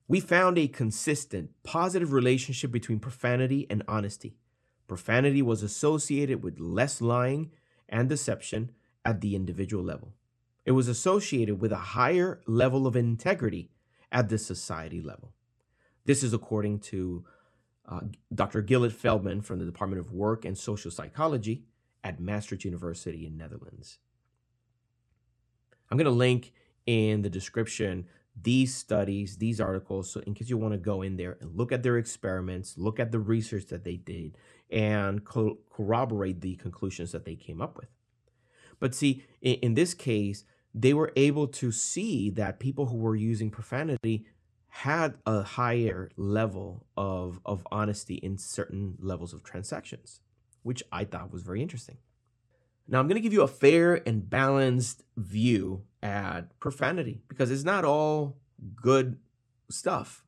We 0.09 0.19
found 0.19 0.59
a 0.59 0.67
consistent, 0.67 1.51
positive 1.63 2.13
relationship 2.13 2.73
between 2.73 2.99
profanity 2.99 3.69
and 3.71 3.85
honesty. 3.87 4.38
Profanity 4.89 5.43
was 5.43 5.63
associated 5.63 6.43
with 6.43 6.59
less 6.59 7.01
lying 7.01 7.53
and 7.89 8.09
deception 8.09 8.73
at 9.05 9.21
the 9.21 9.37
individual 9.37 9.85
level. 9.85 10.15
It 10.65 10.73
was 10.73 10.89
associated 10.89 11.61
with 11.61 11.73
a 11.73 11.77
higher 11.77 12.41
level 12.47 12.87
of 12.87 12.97
integrity 12.97 13.71
at 14.11 14.29
the 14.29 14.39
society 14.39 15.01
level. 15.01 15.35
This 16.05 16.23
is 16.23 16.33
according 16.33 16.81
to 16.81 17.25
uh, 17.87 18.01
Dr. 18.35 18.63
Gilad 18.63 18.93
Feldman 18.93 19.43
from 19.43 19.59
the 19.59 19.65
Department 19.65 20.01
of 20.01 20.13
Work 20.13 20.45
and 20.45 20.57
Social 20.57 20.91
Psychology 20.91 21.65
at 22.03 22.21
Maastricht 22.21 22.65
University 22.65 23.27
in 23.27 23.37
Netherlands. 23.37 23.99
I'm 25.91 25.97
going 25.97 26.05
to 26.05 26.11
link 26.11 26.53
in 26.87 27.23
the 27.23 27.31
description 27.31 28.07
these 28.41 28.75
studies, 28.75 29.39
these 29.39 29.61
articles, 29.61 30.11
so 30.11 30.21
in 30.21 30.35
case 30.35 30.49
you 30.49 30.57
want 30.57 30.73
to 30.73 30.79
go 30.79 31.03
in 31.03 31.17
there 31.17 31.37
and 31.41 31.57
look 31.57 31.73
at 31.73 31.83
their 31.83 31.99
experiments, 31.99 32.79
look 32.79 33.01
at 33.01 33.11
the 33.11 33.19
research 33.19 33.67
that 33.67 33.85
they 33.85 33.97
did, 33.97 34.37
and 34.71 35.25
co- 35.25 35.59
corroborate 35.71 36.41
the 36.41 36.57
conclusions 36.57 37.13
that 37.13 37.25
they 37.25 37.35
came 37.35 37.61
up 37.61 37.77
with. 37.77 37.89
But 38.81 38.95
see, 38.95 39.25
in, 39.41 39.55
in 39.57 39.75
this 39.75 39.95
case, 39.95 40.45
they 40.75 40.95
were 40.95 41.13
able 41.17 41.47
to 41.49 41.73
see 41.73 42.31
that 42.31 42.61
people 42.61 42.87
who 42.87 42.97
were 42.97 43.17
using 43.17 43.51
profanity 43.51 44.27
had 44.69 45.15
a 45.27 45.43
higher 45.43 46.11
level 46.17 46.87
of, 46.97 47.41
of 47.45 47.67
honesty 47.73 48.15
in 48.17 48.39
certain 48.39 48.97
levels 49.01 49.33
of 49.33 49.43
transactions, 49.43 50.21
which 50.63 50.83
I 50.93 51.05
thought 51.05 51.33
was 51.33 51.43
very 51.43 51.63
interesting. 51.63 51.97
Now, 52.87 53.01
I'm 53.01 53.09
going 53.09 53.17
to 53.17 53.23
give 53.23 53.33
you 53.33 53.43
a 53.43 53.49
fair 53.49 54.03
and 54.07 54.29
balanced 54.29 55.03
view 55.17 55.83
at 56.03 56.59
profanity 56.59 57.23
because 57.29 57.51
it's 57.51 57.65
not 57.65 57.85
all 57.85 58.39
good 58.77 59.19
stuff. 59.71 60.25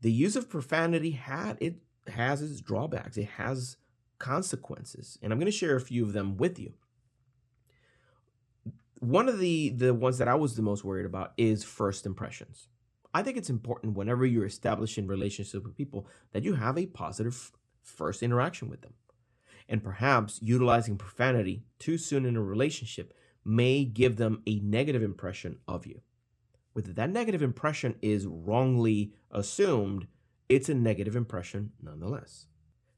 The 0.00 0.12
use 0.12 0.36
of 0.36 0.50
profanity 0.50 1.12
had 1.12 1.58
it 1.60 1.76
has 2.08 2.42
its 2.42 2.60
drawbacks. 2.60 3.16
It 3.16 3.28
has 3.36 3.76
consequences, 4.18 5.18
and 5.22 5.32
I'm 5.32 5.38
going 5.38 5.50
to 5.50 5.52
share 5.52 5.76
a 5.76 5.80
few 5.80 6.04
of 6.04 6.12
them 6.12 6.36
with 6.36 6.58
you. 6.58 6.74
One 9.00 9.28
of 9.28 9.38
the 9.38 9.70
the 9.70 9.92
ones 9.92 10.18
that 10.18 10.28
I 10.28 10.34
was 10.34 10.54
the 10.54 10.62
most 10.62 10.84
worried 10.84 11.06
about 11.06 11.32
is 11.36 11.64
first 11.64 12.06
impressions. 12.06 12.68
I 13.14 13.22
think 13.22 13.36
it's 13.36 13.50
important 13.50 13.96
whenever 13.96 14.24
you're 14.24 14.46
establishing 14.46 15.06
relationships 15.06 15.64
with 15.64 15.76
people 15.76 16.06
that 16.32 16.44
you 16.44 16.54
have 16.54 16.78
a 16.78 16.86
positive 16.86 17.52
first 17.82 18.22
interaction 18.22 18.68
with 18.68 18.82
them. 18.82 18.94
And 19.68 19.82
perhaps 19.82 20.38
utilizing 20.40 20.96
profanity 20.96 21.64
too 21.78 21.98
soon 21.98 22.24
in 22.24 22.36
a 22.36 22.42
relationship 22.42 23.12
may 23.44 23.84
give 23.84 24.16
them 24.16 24.42
a 24.46 24.60
negative 24.60 25.02
impression 25.02 25.58
of 25.68 25.86
you. 25.86 26.00
Whether 26.72 26.92
that 26.94 27.10
negative 27.10 27.42
impression 27.42 27.96
is 28.00 28.26
wrongly 28.26 29.12
assumed, 29.30 30.06
it's 30.52 30.68
a 30.68 30.74
negative 30.74 31.16
impression 31.16 31.72
nonetheless. 31.82 32.46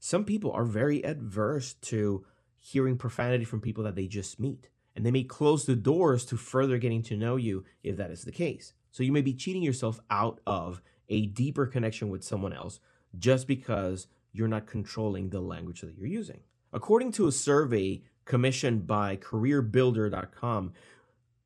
Some 0.01 0.25
people 0.25 0.51
are 0.51 0.65
very 0.65 1.05
adverse 1.05 1.75
to 1.83 2.27
hearing 2.59 2.99
profanity 2.99 3.45
from 3.45 3.61
people 3.61 3.85
that 3.85 3.95
they 3.95 4.09
just 4.09 4.41
meet, 4.41 4.69
and 4.97 5.07
they 5.07 5.13
may 5.13 5.23
close 5.23 5.65
the 5.65 5.77
doors 5.77 6.25
to 6.27 6.37
further 6.37 6.79
getting 6.79 7.03
to 7.05 7.17
know 7.17 7.37
you 7.37 7.65
if 7.85 7.97
that 7.97 8.11
is 8.11 8.25
the 8.25 8.33
case. 8.33 8.73
So 8.91 9.05
you 9.05 9.13
may 9.13 9.23
be 9.23 9.35
cheating 9.35 9.63
yourself 9.63 10.01
out 10.11 10.41
of 10.47 10.83
a 11.09 11.27
deeper 11.27 11.67
connection 11.67 12.09
with 12.09 12.25
someone 12.25 12.53
else 12.53 12.81
just 13.19 13.47
because 13.47 14.09
you're 14.33 14.49
not 14.49 14.67
controlling 14.67 15.29
the 15.29 15.41
language 15.41 15.81
that 15.83 15.97
you're 15.97 16.09
using. 16.09 16.41
According 16.73 17.13
to 17.13 17.29
a 17.29 17.33
survey 17.33 18.03
commissioned 18.25 18.87
by 18.87 19.17
careerbuilder.com 19.17 20.73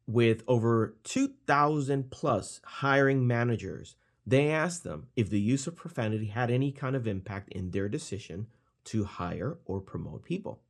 with 0.06 0.42
over 0.48 0.96
2,000 1.04 2.10
plus 2.10 2.62
hiring 2.64 3.26
managers, 3.26 3.96
they 4.30 4.50
asked 4.50 4.84
them 4.84 5.08
if 5.16 5.30
the 5.30 5.40
use 5.40 5.66
of 5.66 5.74
profanity 5.76 6.26
had 6.26 6.50
any 6.50 6.70
kind 6.70 6.94
of 6.94 7.06
impact 7.06 7.48
in 7.50 7.70
their 7.70 7.88
decision 7.88 8.46
to 8.84 9.04
hire 9.04 9.58
or 9.64 9.80
promote 9.80 10.22
people. 10.22 10.60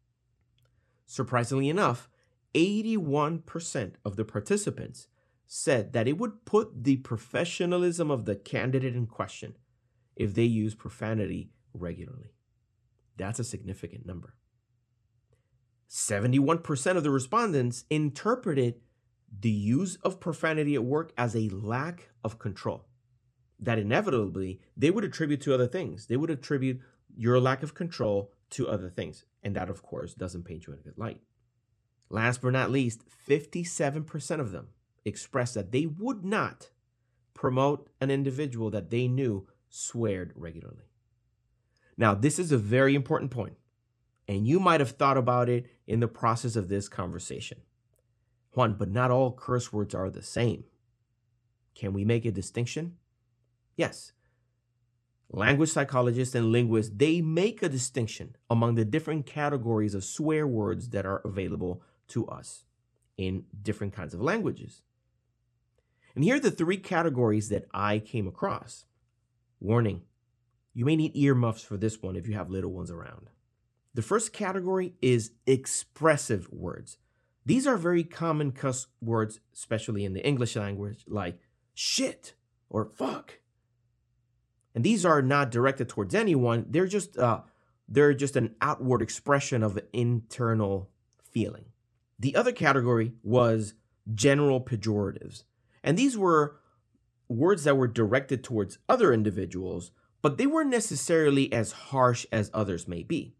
Surprisingly 1.07 1.68
enough, 1.68 2.09
81% 2.55 3.94
of 4.05 4.16
the 4.16 4.25
participants 4.25 5.09
said 5.47 5.92
that 5.92 6.07
it 6.07 6.18
would 6.18 6.44
put 6.44 6.85
the 6.85 6.97
professionalism 6.99 8.11
of 8.11 8.27
the 8.27 8.37
candidate 8.37 8.94
in 8.94 9.07
question 9.07 9.57
if 10.14 10.35
they 10.35 10.44
use 10.44 10.75
profanity 10.75 11.51
regularly. 11.73 12.35
That's 13.16 13.40
a 13.40 13.44
significant 13.44 14.07
number. 14.07 14.35
71% 15.90 16.97
of 16.97 17.03
the 17.03 17.11
respondents 17.11 17.85
interpreted 17.90 18.81
the 19.40 19.51
use 19.51 19.97
of 20.03 20.21
profanity 20.21 20.75
at 20.75 20.85
work 20.85 21.12
as 21.16 21.35
a 21.35 21.49
lack 21.49 22.11
of 22.23 22.38
control. 22.38 22.88
That 23.61 23.79
inevitably 23.79 24.61
they 24.77 24.90
would 24.90 25.05
attribute 25.05 25.40
to 25.42 25.55
other 25.55 25.66
things. 25.66 26.07
They 26.07 26.16
would 26.16 26.31
attribute 26.31 26.81
your 27.16 27.40
lack 27.40 27.62
of 27.62 27.75
control 27.75 28.33
to 28.51 28.68
other 28.68 28.88
things. 28.88 29.25
And 29.42 29.55
that, 29.57 29.71
of 29.71 29.83
course, 29.83 30.14
doesn't 30.14 30.44
paint 30.44 30.66
you 30.66 30.73
in 30.73 30.79
a 30.79 30.83
good 30.83 30.99
light. 30.99 31.21
Last 32.11 32.40
but 32.40 32.53
not 32.53 32.71
least, 32.71 33.03
57% 33.29 34.40
of 34.40 34.53
them 34.53 34.68
expressed 35.05 35.55
that 35.55 35.73
they 35.73 35.87
would 35.87 36.25
not 36.25 36.71
promote 37.35 37.88
an 38.01 38.11
individual 38.11 38.71
that 38.71 38.90
they 38.90 39.09
knew 39.09 39.47
sweared 39.68 40.33
regularly. 40.35 40.85
Now, 41.97 42.14
this 42.14 42.38
is 42.38 42.53
a 42.53 42.59
very 42.59 42.94
important 42.94 43.31
point, 43.31 43.57
and 44.27 44.47
you 44.47 44.61
might 44.61 44.81
have 44.81 44.92
thought 44.92 45.18
about 45.18 45.49
it 45.49 45.66
in 45.87 46.01
the 46.01 46.09
process 46.09 46.57
of 46.57 46.68
this 46.68 46.88
conversation. 46.88 47.59
Juan, 48.53 48.75
but 48.75 48.90
not 48.90 49.11
all 49.11 49.33
curse 49.33 49.73
words 49.73 49.94
are 49.94 50.11
the 50.11 50.23
same. 50.23 50.64
Can 51.75 51.92
we 51.92 52.05
make 52.05 52.25
a 52.25 52.33
distinction? 52.33 52.97
Yes. 53.79 54.12
Language 55.31 55.71
psychologists 55.71 56.35
and 56.35 56.51
linguists, 56.51 56.93
they 56.95 57.21
make 57.21 57.62
a 57.62 57.69
distinction 57.69 58.35
among 58.51 58.75
the 58.75 58.85
different 58.85 59.25
categories 59.25 59.95
of 59.95 60.05
swear 60.05 60.47
words 60.47 60.88
that 60.91 61.07
are 61.07 61.23
available 61.25 61.83
to 62.09 62.27
us 62.27 62.64
in 63.17 63.45
different 63.62 63.93
kinds 63.93 64.14
of 64.14 64.21
languages. 64.21 64.83
And 66.14 66.25
here 66.25 66.37
are 66.37 66.41
the 66.41 66.51
three 66.51 66.79
categories 66.79 67.51
that 67.51 67.67
I 67.73 68.01
came 68.01 68.27
across. 68.27 68.85
Warning 69.61 70.03
you 70.75 70.85
may 70.85 70.97
need 70.97 71.17
earmuffs 71.17 71.62
for 71.62 71.77
this 71.77 72.03
one 72.03 72.17
if 72.17 72.27
you 72.29 72.35
have 72.35 72.51
little 72.51 72.73
ones 72.73 72.91
around. 72.91 73.31
The 73.95 74.03
first 74.03 74.33
category 74.33 74.95
is 75.03 75.33
expressive 75.47 76.49
words. 76.53 76.99
These 77.45 77.67
are 77.67 77.77
very 77.77 78.05
common 78.05 78.53
cuss 78.53 78.87
words, 79.01 79.41
especially 79.53 80.05
in 80.05 80.14
the 80.14 80.25
English 80.27 80.57
language, 80.57 81.05
like 81.09 81.41
shit 81.75 82.35
or 82.69 82.85
fuck. 82.85 83.38
And 84.74 84.85
these 84.85 85.04
are 85.04 85.22
not 85.22 85.50
directed 85.50 85.88
towards 85.88 86.14
anyone. 86.14 86.66
They're 86.68 86.87
just 86.87 87.18
uh, 87.18 87.40
they're 87.88 88.14
just 88.14 88.37
an 88.37 88.54
outward 88.61 89.02
expression 89.02 89.62
of 89.62 89.78
internal 89.92 90.90
feeling. 91.22 91.66
The 92.18 92.37
other 92.37 92.52
category 92.52 93.12
was 93.22 93.74
general 94.14 94.61
pejoratives. 94.61 95.44
And 95.83 95.96
these 95.96 96.16
were 96.16 96.61
words 97.28 97.64
that 97.64 97.76
were 97.76 97.88
directed 97.88 98.42
towards 98.42 98.78
other 98.88 99.12
individuals, 99.12 99.90
but 100.22 100.38
they 100.38 100.46
weren't 100.46 100.70
necessarily 100.70 101.52
as 101.52 101.72
harsh 101.72 102.26
as 102.33 102.50
others 102.52 102.88
may 102.88 103.02
be. 103.02 103.35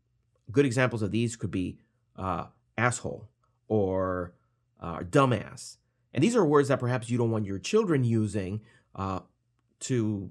Good 0.51 0.67
examples 0.67 1.03
of 1.03 1.11
these 1.11 1.37
could 1.37 1.51
be 1.51 1.79
uh, 2.17 2.47
asshole 2.77 3.29
or 3.67 4.35
uh, 4.81 5.01
dumbass. 5.01 5.77
And 6.15 6.23
these 6.23 6.37
are 6.37 6.45
words 6.45 6.69
that 6.69 6.81
perhaps 6.81 7.11
you 7.11 7.19
don't 7.19 7.31
want 7.31 7.47
your 7.47 7.59
children 7.59 8.05
using 8.05 8.63
uh, 8.95 9.21
to 9.81 10.31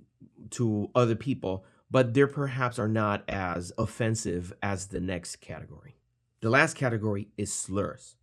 to 0.51 0.89
other 0.95 1.15
people, 1.15 1.65
but 1.89 2.13
they 2.13 2.25
perhaps 2.25 2.79
are 2.79 2.87
not 2.87 3.23
as 3.27 3.71
offensive 3.77 4.53
as 4.61 4.87
the 4.87 4.99
next 4.99 5.37
category. 5.37 5.95
The 6.41 6.49
last 6.49 6.75
category 6.75 7.29
is 7.37 7.51
slurs, 7.51 8.15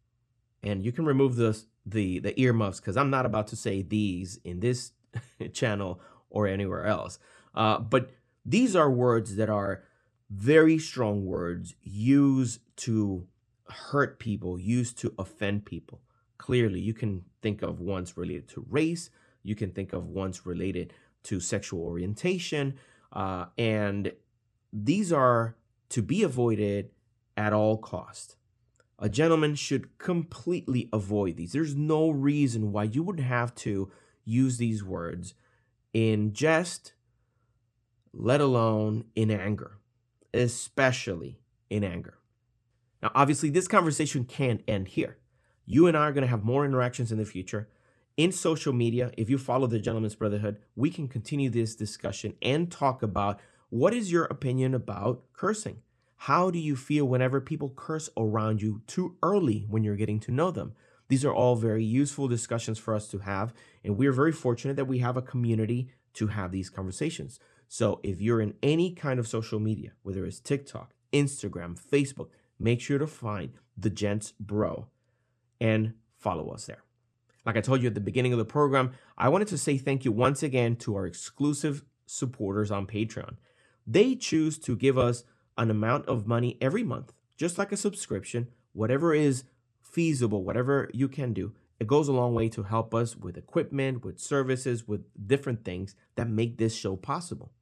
and 0.62 0.84
you 0.84 0.92
can 0.92 1.04
remove 1.04 1.36
the 1.36 1.60
the 1.84 2.18
the 2.18 2.38
earmuffs 2.40 2.80
because 2.80 2.96
I'm 2.96 3.10
not 3.10 3.26
about 3.26 3.48
to 3.48 3.56
say 3.56 3.82
these 3.82 4.38
in 4.44 4.60
this 4.60 4.92
channel 5.52 6.00
or 6.30 6.46
anywhere 6.46 6.86
else. 6.86 7.18
Uh, 7.54 7.78
but 7.78 8.10
these 8.44 8.74
are 8.74 8.90
words 8.90 9.36
that 9.36 9.48
are 9.48 9.84
very 10.30 10.78
strong 10.78 11.24
words 11.24 11.74
used 11.82 12.60
to 12.76 13.26
hurt 13.68 14.18
people, 14.18 14.58
used 14.58 14.98
to 14.98 15.14
offend 15.18 15.64
people. 15.64 16.00
Clearly, 16.38 16.80
you 16.80 16.92
can 16.94 17.24
think 17.40 17.62
of 17.62 17.80
ones 17.80 18.16
related 18.16 18.48
to 18.48 18.66
race, 18.68 19.10
you 19.42 19.54
can 19.54 19.70
think 19.70 19.92
of 19.92 20.08
ones 20.08 20.44
related 20.44 20.92
to 21.24 21.40
sexual 21.40 21.82
orientation, 21.82 22.74
uh, 23.12 23.46
and 23.58 24.12
these 24.72 25.12
are 25.12 25.56
to 25.90 26.02
be 26.02 26.22
avoided 26.22 26.90
at 27.36 27.52
all 27.52 27.76
cost. 27.76 28.36
A 28.98 29.08
gentleman 29.08 29.54
should 29.54 29.98
completely 29.98 30.88
avoid 30.92 31.36
these. 31.36 31.52
There's 31.52 31.74
no 31.74 32.10
reason 32.10 32.72
why 32.72 32.84
you 32.84 33.02
would 33.02 33.20
have 33.20 33.54
to 33.56 33.90
use 34.24 34.56
these 34.56 34.82
words 34.84 35.34
in 35.92 36.32
jest, 36.32 36.94
let 38.12 38.40
alone 38.40 39.04
in 39.14 39.30
anger, 39.30 39.78
especially 40.32 41.40
in 41.70 41.84
anger. 41.84 42.18
Now, 43.02 43.10
obviously, 43.14 43.50
this 43.50 43.68
conversation 43.68 44.24
can't 44.24 44.62
end 44.66 44.88
here. 44.88 45.18
You 45.66 45.86
and 45.86 45.96
I 45.96 46.02
are 46.02 46.12
going 46.12 46.22
to 46.22 46.30
have 46.30 46.44
more 46.44 46.64
interactions 46.64 47.12
in 47.12 47.18
the 47.18 47.24
future, 47.24 47.68
in 48.16 48.30
social 48.32 48.72
media, 48.72 49.10
if 49.16 49.28
you 49.28 49.38
follow 49.38 49.66
the 49.66 49.78
Gentlemen's 49.78 50.14
Brotherhood, 50.14 50.58
we 50.76 50.90
can 50.90 51.08
continue 51.08 51.50
this 51.50 51.74
discussion 51.74 52.34
and 52.40 52.70
talk 52.70 53.02
about 53.02 53.40
what 53.70 53.92
is 53.92 54.12
your 54.12 54.24
opinion 54.26 54.74
about 54.74 55.24
cursing? 55.32 55.78
How 56.16 56.50
do 56.50 56.58
you 56.58 56.76
feel 56.76 57.06
whenever 57.06 57.40
people 57.40 57.72
curse 57.74 58.08
around 58.16 58.62
you 58.62 58.82
too 58.86 59.16
early 59.22 59.66
when 59.68 59.82
you're 59.82 59.96
getting 59.96 60.20
to 60.20 60.32
know 60.32 60.50
them? 60.50 60.74
These 61.08 61.24
are 61.24 61.34
all 61.34 61.56
very 61.56 61.84
useful 61.84 62.28
discussions 62.28 62.78
for 62.78 62.94
us 62.94 63.08
to 63.08 63.18
have, 63.18 63.52
and 63.82 63.98
we're 63.98 64.12
very 64.12 64.32
fortunate 64.32 64.76
that 64.76 64.86
we 64.86 64.98
have 65.00 65.16
a 65.16 65.22
community 65.22 65.90
to 66.14 66.28
have 66.28 66.52
these 66.52 66.70
conversations. 66.70 67.40
So 67.68 68.00
if 68.02 68.20
you're 68.20 68.40
in 68.40 68.54
any 68.62 68.92
kind 68.92 69.18
of 69.18 69.26
social 69.26 69.58
media, 69.58 69.92
whether 70.02 70.24
it's 70.24 70.40
TikTok, 70.40 70.94
Instagram, 71.12 71.78
Facebook, 71.78 72.28
make 72.58 72.80
sure 72.80 72.98
to 72.98 73.06
find 73.06 73.52
the 73.76 73.90
Gents 73.90 74.32
Bro 74.38 74.86
and 75.60 75.94
follow 76.16 76.50
us 76.50 76.66
there. 76.66 76.84
Like 77.44 77.56
I 77.56 77.60
told 77.60 77.82
you 77.82 77.88
at 77.88 77.94
the 77.94 78.00
beginning 78.00 78.32
of 78.32 78.38
the 78.38 78.44
program, 78.44 78.92
I 79.18 79.28
wanted 79.28 79.48
to 79.48 79.58
say 79.58 79.76
thank 79.76 80.04
you 80.04 80.12
once 80.12 80.42
again 80.42 80.76
to 80.76 80.94
our 80.96 81.06
exclusive 81.06 81.84
supporters 82.06 82.70
on 82.70 82.86
Patreon. 82.86 83.36
They 83.86 84.14
choose 84.14 84.58
to 84.60 84.76
give 84.76 84.96
us 84.96 85.24
an 85.58 85.70
amount 85.70 86.06
of 86.06 86.26
money 86.26 86.56
every 86.60 86.82
month, 86.82 87.12
just 87.36 87.58
like 87.58 87.70
a 87.70 87.76
subscription, 87.76 88.48
whatever 88.72 89.14
is 89.14 89.44
feasible, 89.82 90.42
whatever 90.42 90.90
you 90.92 91.08
can 91.08 91.32
do. 91.32 91.52
It 91.78 91.86
goes 91.86 92.08
a 92.08 92.12
long 92.12 92.34
way 92.34 92.48
to 92.50 92.62
help 92.62 92.94
us 92.94 93.16
with 93.16 93.36
equipment, 93.36 94.04
with 94.04 94.18
services, 94.18 94.88
with 94.88 95.04
different 95.26 95.64
things 95.64 95.94
that 96.14 96.28
make 96.28 96.56
this 96.56 96.74
show 96.74 96.96
possible. 96.96 97.52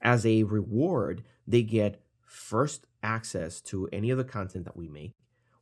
As 0.00 0.26
a 0.26 0.42
reward, 0.42 1.22
they 1.46 1.62
get 1.62 2.02
first 2.22 2.86
access 3.02 3.60
to 3.60 3.88
any 3.92 4.10
of 4.10 4.18
the 4.18 4.24
content 4.24 4.64
that 4.64 4.76
we 4.76 4.88
make. 4.88 5.12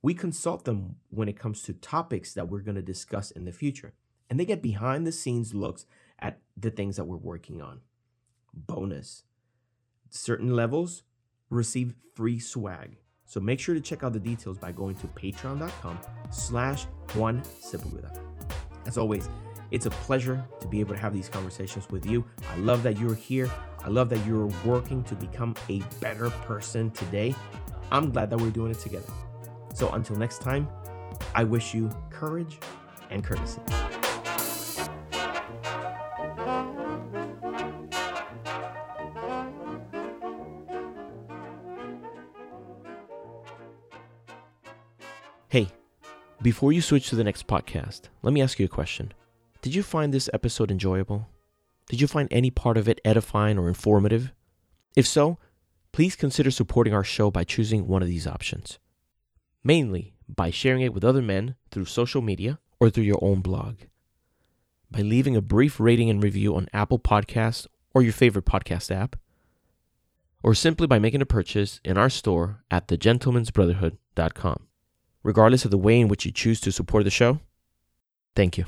We 0.02 0.14
consult 0.14 0.64
them 0.64 0.96
when 1.10 1.28
it 1.28 1.38
comes 1.38 1.62
to 1.62 1.74
topics 1.74 2.32
that 2.34 2.48
we're 2.48 2.60
going 2.60 2.76
to 2.76 2.82
discuss 2.82 3.30
in 3.30 3.44
the 3.44 3.52
future, 3.52 3.92
and 4.28 4.40
they 4.40 4.44
get 4.44 4.62
behind 4.62 5.06
the 5.06 5.12
scenes 5.12 5.54
looks 5.54 5.86
at 6.18 6.38
the 6.56 6.70
things 6.70 6.96
that 6.96 7.04
we're 7.04 7.16
working 7.16 7.60
on. 7.60 7.80
Bonus 8.54 9.24
certain 10.10 10.54
levels 10.54 11.02
receive 11.48 11.94
free 12.14 12.38
swag. 12.38 12.96
So 13.24 13.40
make 13.40 13.60
sure 13.60 13.74
to 13.74 13.80
check 13.80 14.02
out 14.02 14.12
the 14.12 14.20
details 14.20 14.58
by 14.58 14.72
going 14.72 14.96
to 14.96 15.06
patreon.com 15.06 15.98
slash 16.30 16.86
Juan 17.14 17.42
Sepulveda. 17.42 18.18
As 18.86 18.98
always, 18.98 19.28
it's 19.70 19.86
a 19.86 19.90
pleasure 19.90 20.44
to 20.60 20.66
be 20.66 20.80
able 20.80 20.94
to 20.94 21.00
have 21.00 21.14
these 21.14 21.28
conversations 21.28 21.88
with 21.90 22.04
you. 22.04 22.24
I 22.50 22.56
love 22.56 22.82
that 22.82 22.98
you're 22.98 23.14
here. 23.14 23.48
I 23.84 23.88
love 23.88 24.08
that 24.10 24.24
you're 24.26 24.50
working 24.64 25.04
to 25.04 25.14
become 25.14 25.54
a 25.68 25.80
better 26.00 26.30
person 26.30 26.90
today. 26.90 27.34
I'm 27.92 28.10
glad 28.10 28.30
that 28.30 28.40
we're 28.40 28.50
doing 28.50 28.72
it 28.72 28.80
together. 28.80 29.12
So 29.80 29.88
until 29.92 30.16
next 30.16 30.42
time, 30.42 30.68
I 31.34 31.42
wish 31.42 31.72
you 31.72 31.88
courage 32.10 32.58
and 33.08 33.24
courtesy. 33.24 33.62
Hey, 45.48 45.68
before 46.42 46.74
you 46.74 46.82
switch 46.82 47.08
to 47.08 47.16
the 47.16 47.24
next 47.24 47.46
podcast, 47.46 48.02
let 48.20 48.34
me 48.34 48.42
ask 48.42 48.58
you 48.58 48.66
a 48.66 48.68
question. 48.68 49.14
Did 49.62 49.74
you 49.74 49.82
find 49.82 50.12
this 50.12 50.28
episode 50.34 50.70
enjoyable? 50.70 51.26
Did 51.88 52.02
you 52.02 52.06
find 52.06 52.28
any 52.30 52.50
part 52.50 52.76
of 52.76 52.86
it 52.86 53.00
edifying 53.02 53.58
or 53.58 53.66
informative? 53.66 54.34
If 54.94 55.06
so, 55.06 55.38
please 55.90 56.16
consider 56.16 56.50
supporting 56.50 56.92
our 56.92 57.02
show 57.02 57.30
by 57.30 57.44
choosing 57.44 57.88
one 57.88 58.02
of 58.02 58.08
these 58.08 58.26
options. 58.26 58.78
Mainly 59.62 60.14
by 60.28 60.50
sharing 60.50 60.80
it 60.82 60.94
with 60.94 61.04
other 61.04 61.22
men 61.22 61.56
through 61.70 61.84
social 61.84 62.22
media 62.22 62.58
or 62.78 62.90
through 62.90 63.04
your 63.04 63.22
own 63.22 63.40
blog. 63.40 63.76
By 64.90 65.02
leaving 65.02 65.36
a 65.36 65.42
brief 65.42 65.78
rating 65.78 66.10
and 66.10 66.22
review 66.22 66.56
on 66.56 66.68
Apple 66.72 66.98
Podcasts 66.98 67.66
or 67.94 68.02
your 68.02 68.12
favorite 68.12 68.44
podcast 68.44 68.90
app. 68.94 69.16
Or 70.42 70.54
simply 70.54 70.86
by 70.86 70.98
making 70.98 71.20
a 71.20 71.26
purchase 71.26 71.80
in 71.84 71.98
our 71.98 72.08
store 72.08 72.64
at 72.70 72.88
thegentlemensbrotherhood.com. 72.88 74.66
Regardless 75.22 75.66
of 75.66 75.70
the 75.70 75.78
way 75.78 76.00
in 76.00 76.08
which 76.08 76.24
you 76.24 76.32
choose 76.32 76.60
to 76.62 76.72
support 76.72 77.04
the 77.04 77.10
show, 77.10 77.40
thank 78.34 78.56
you. 78.56 78.64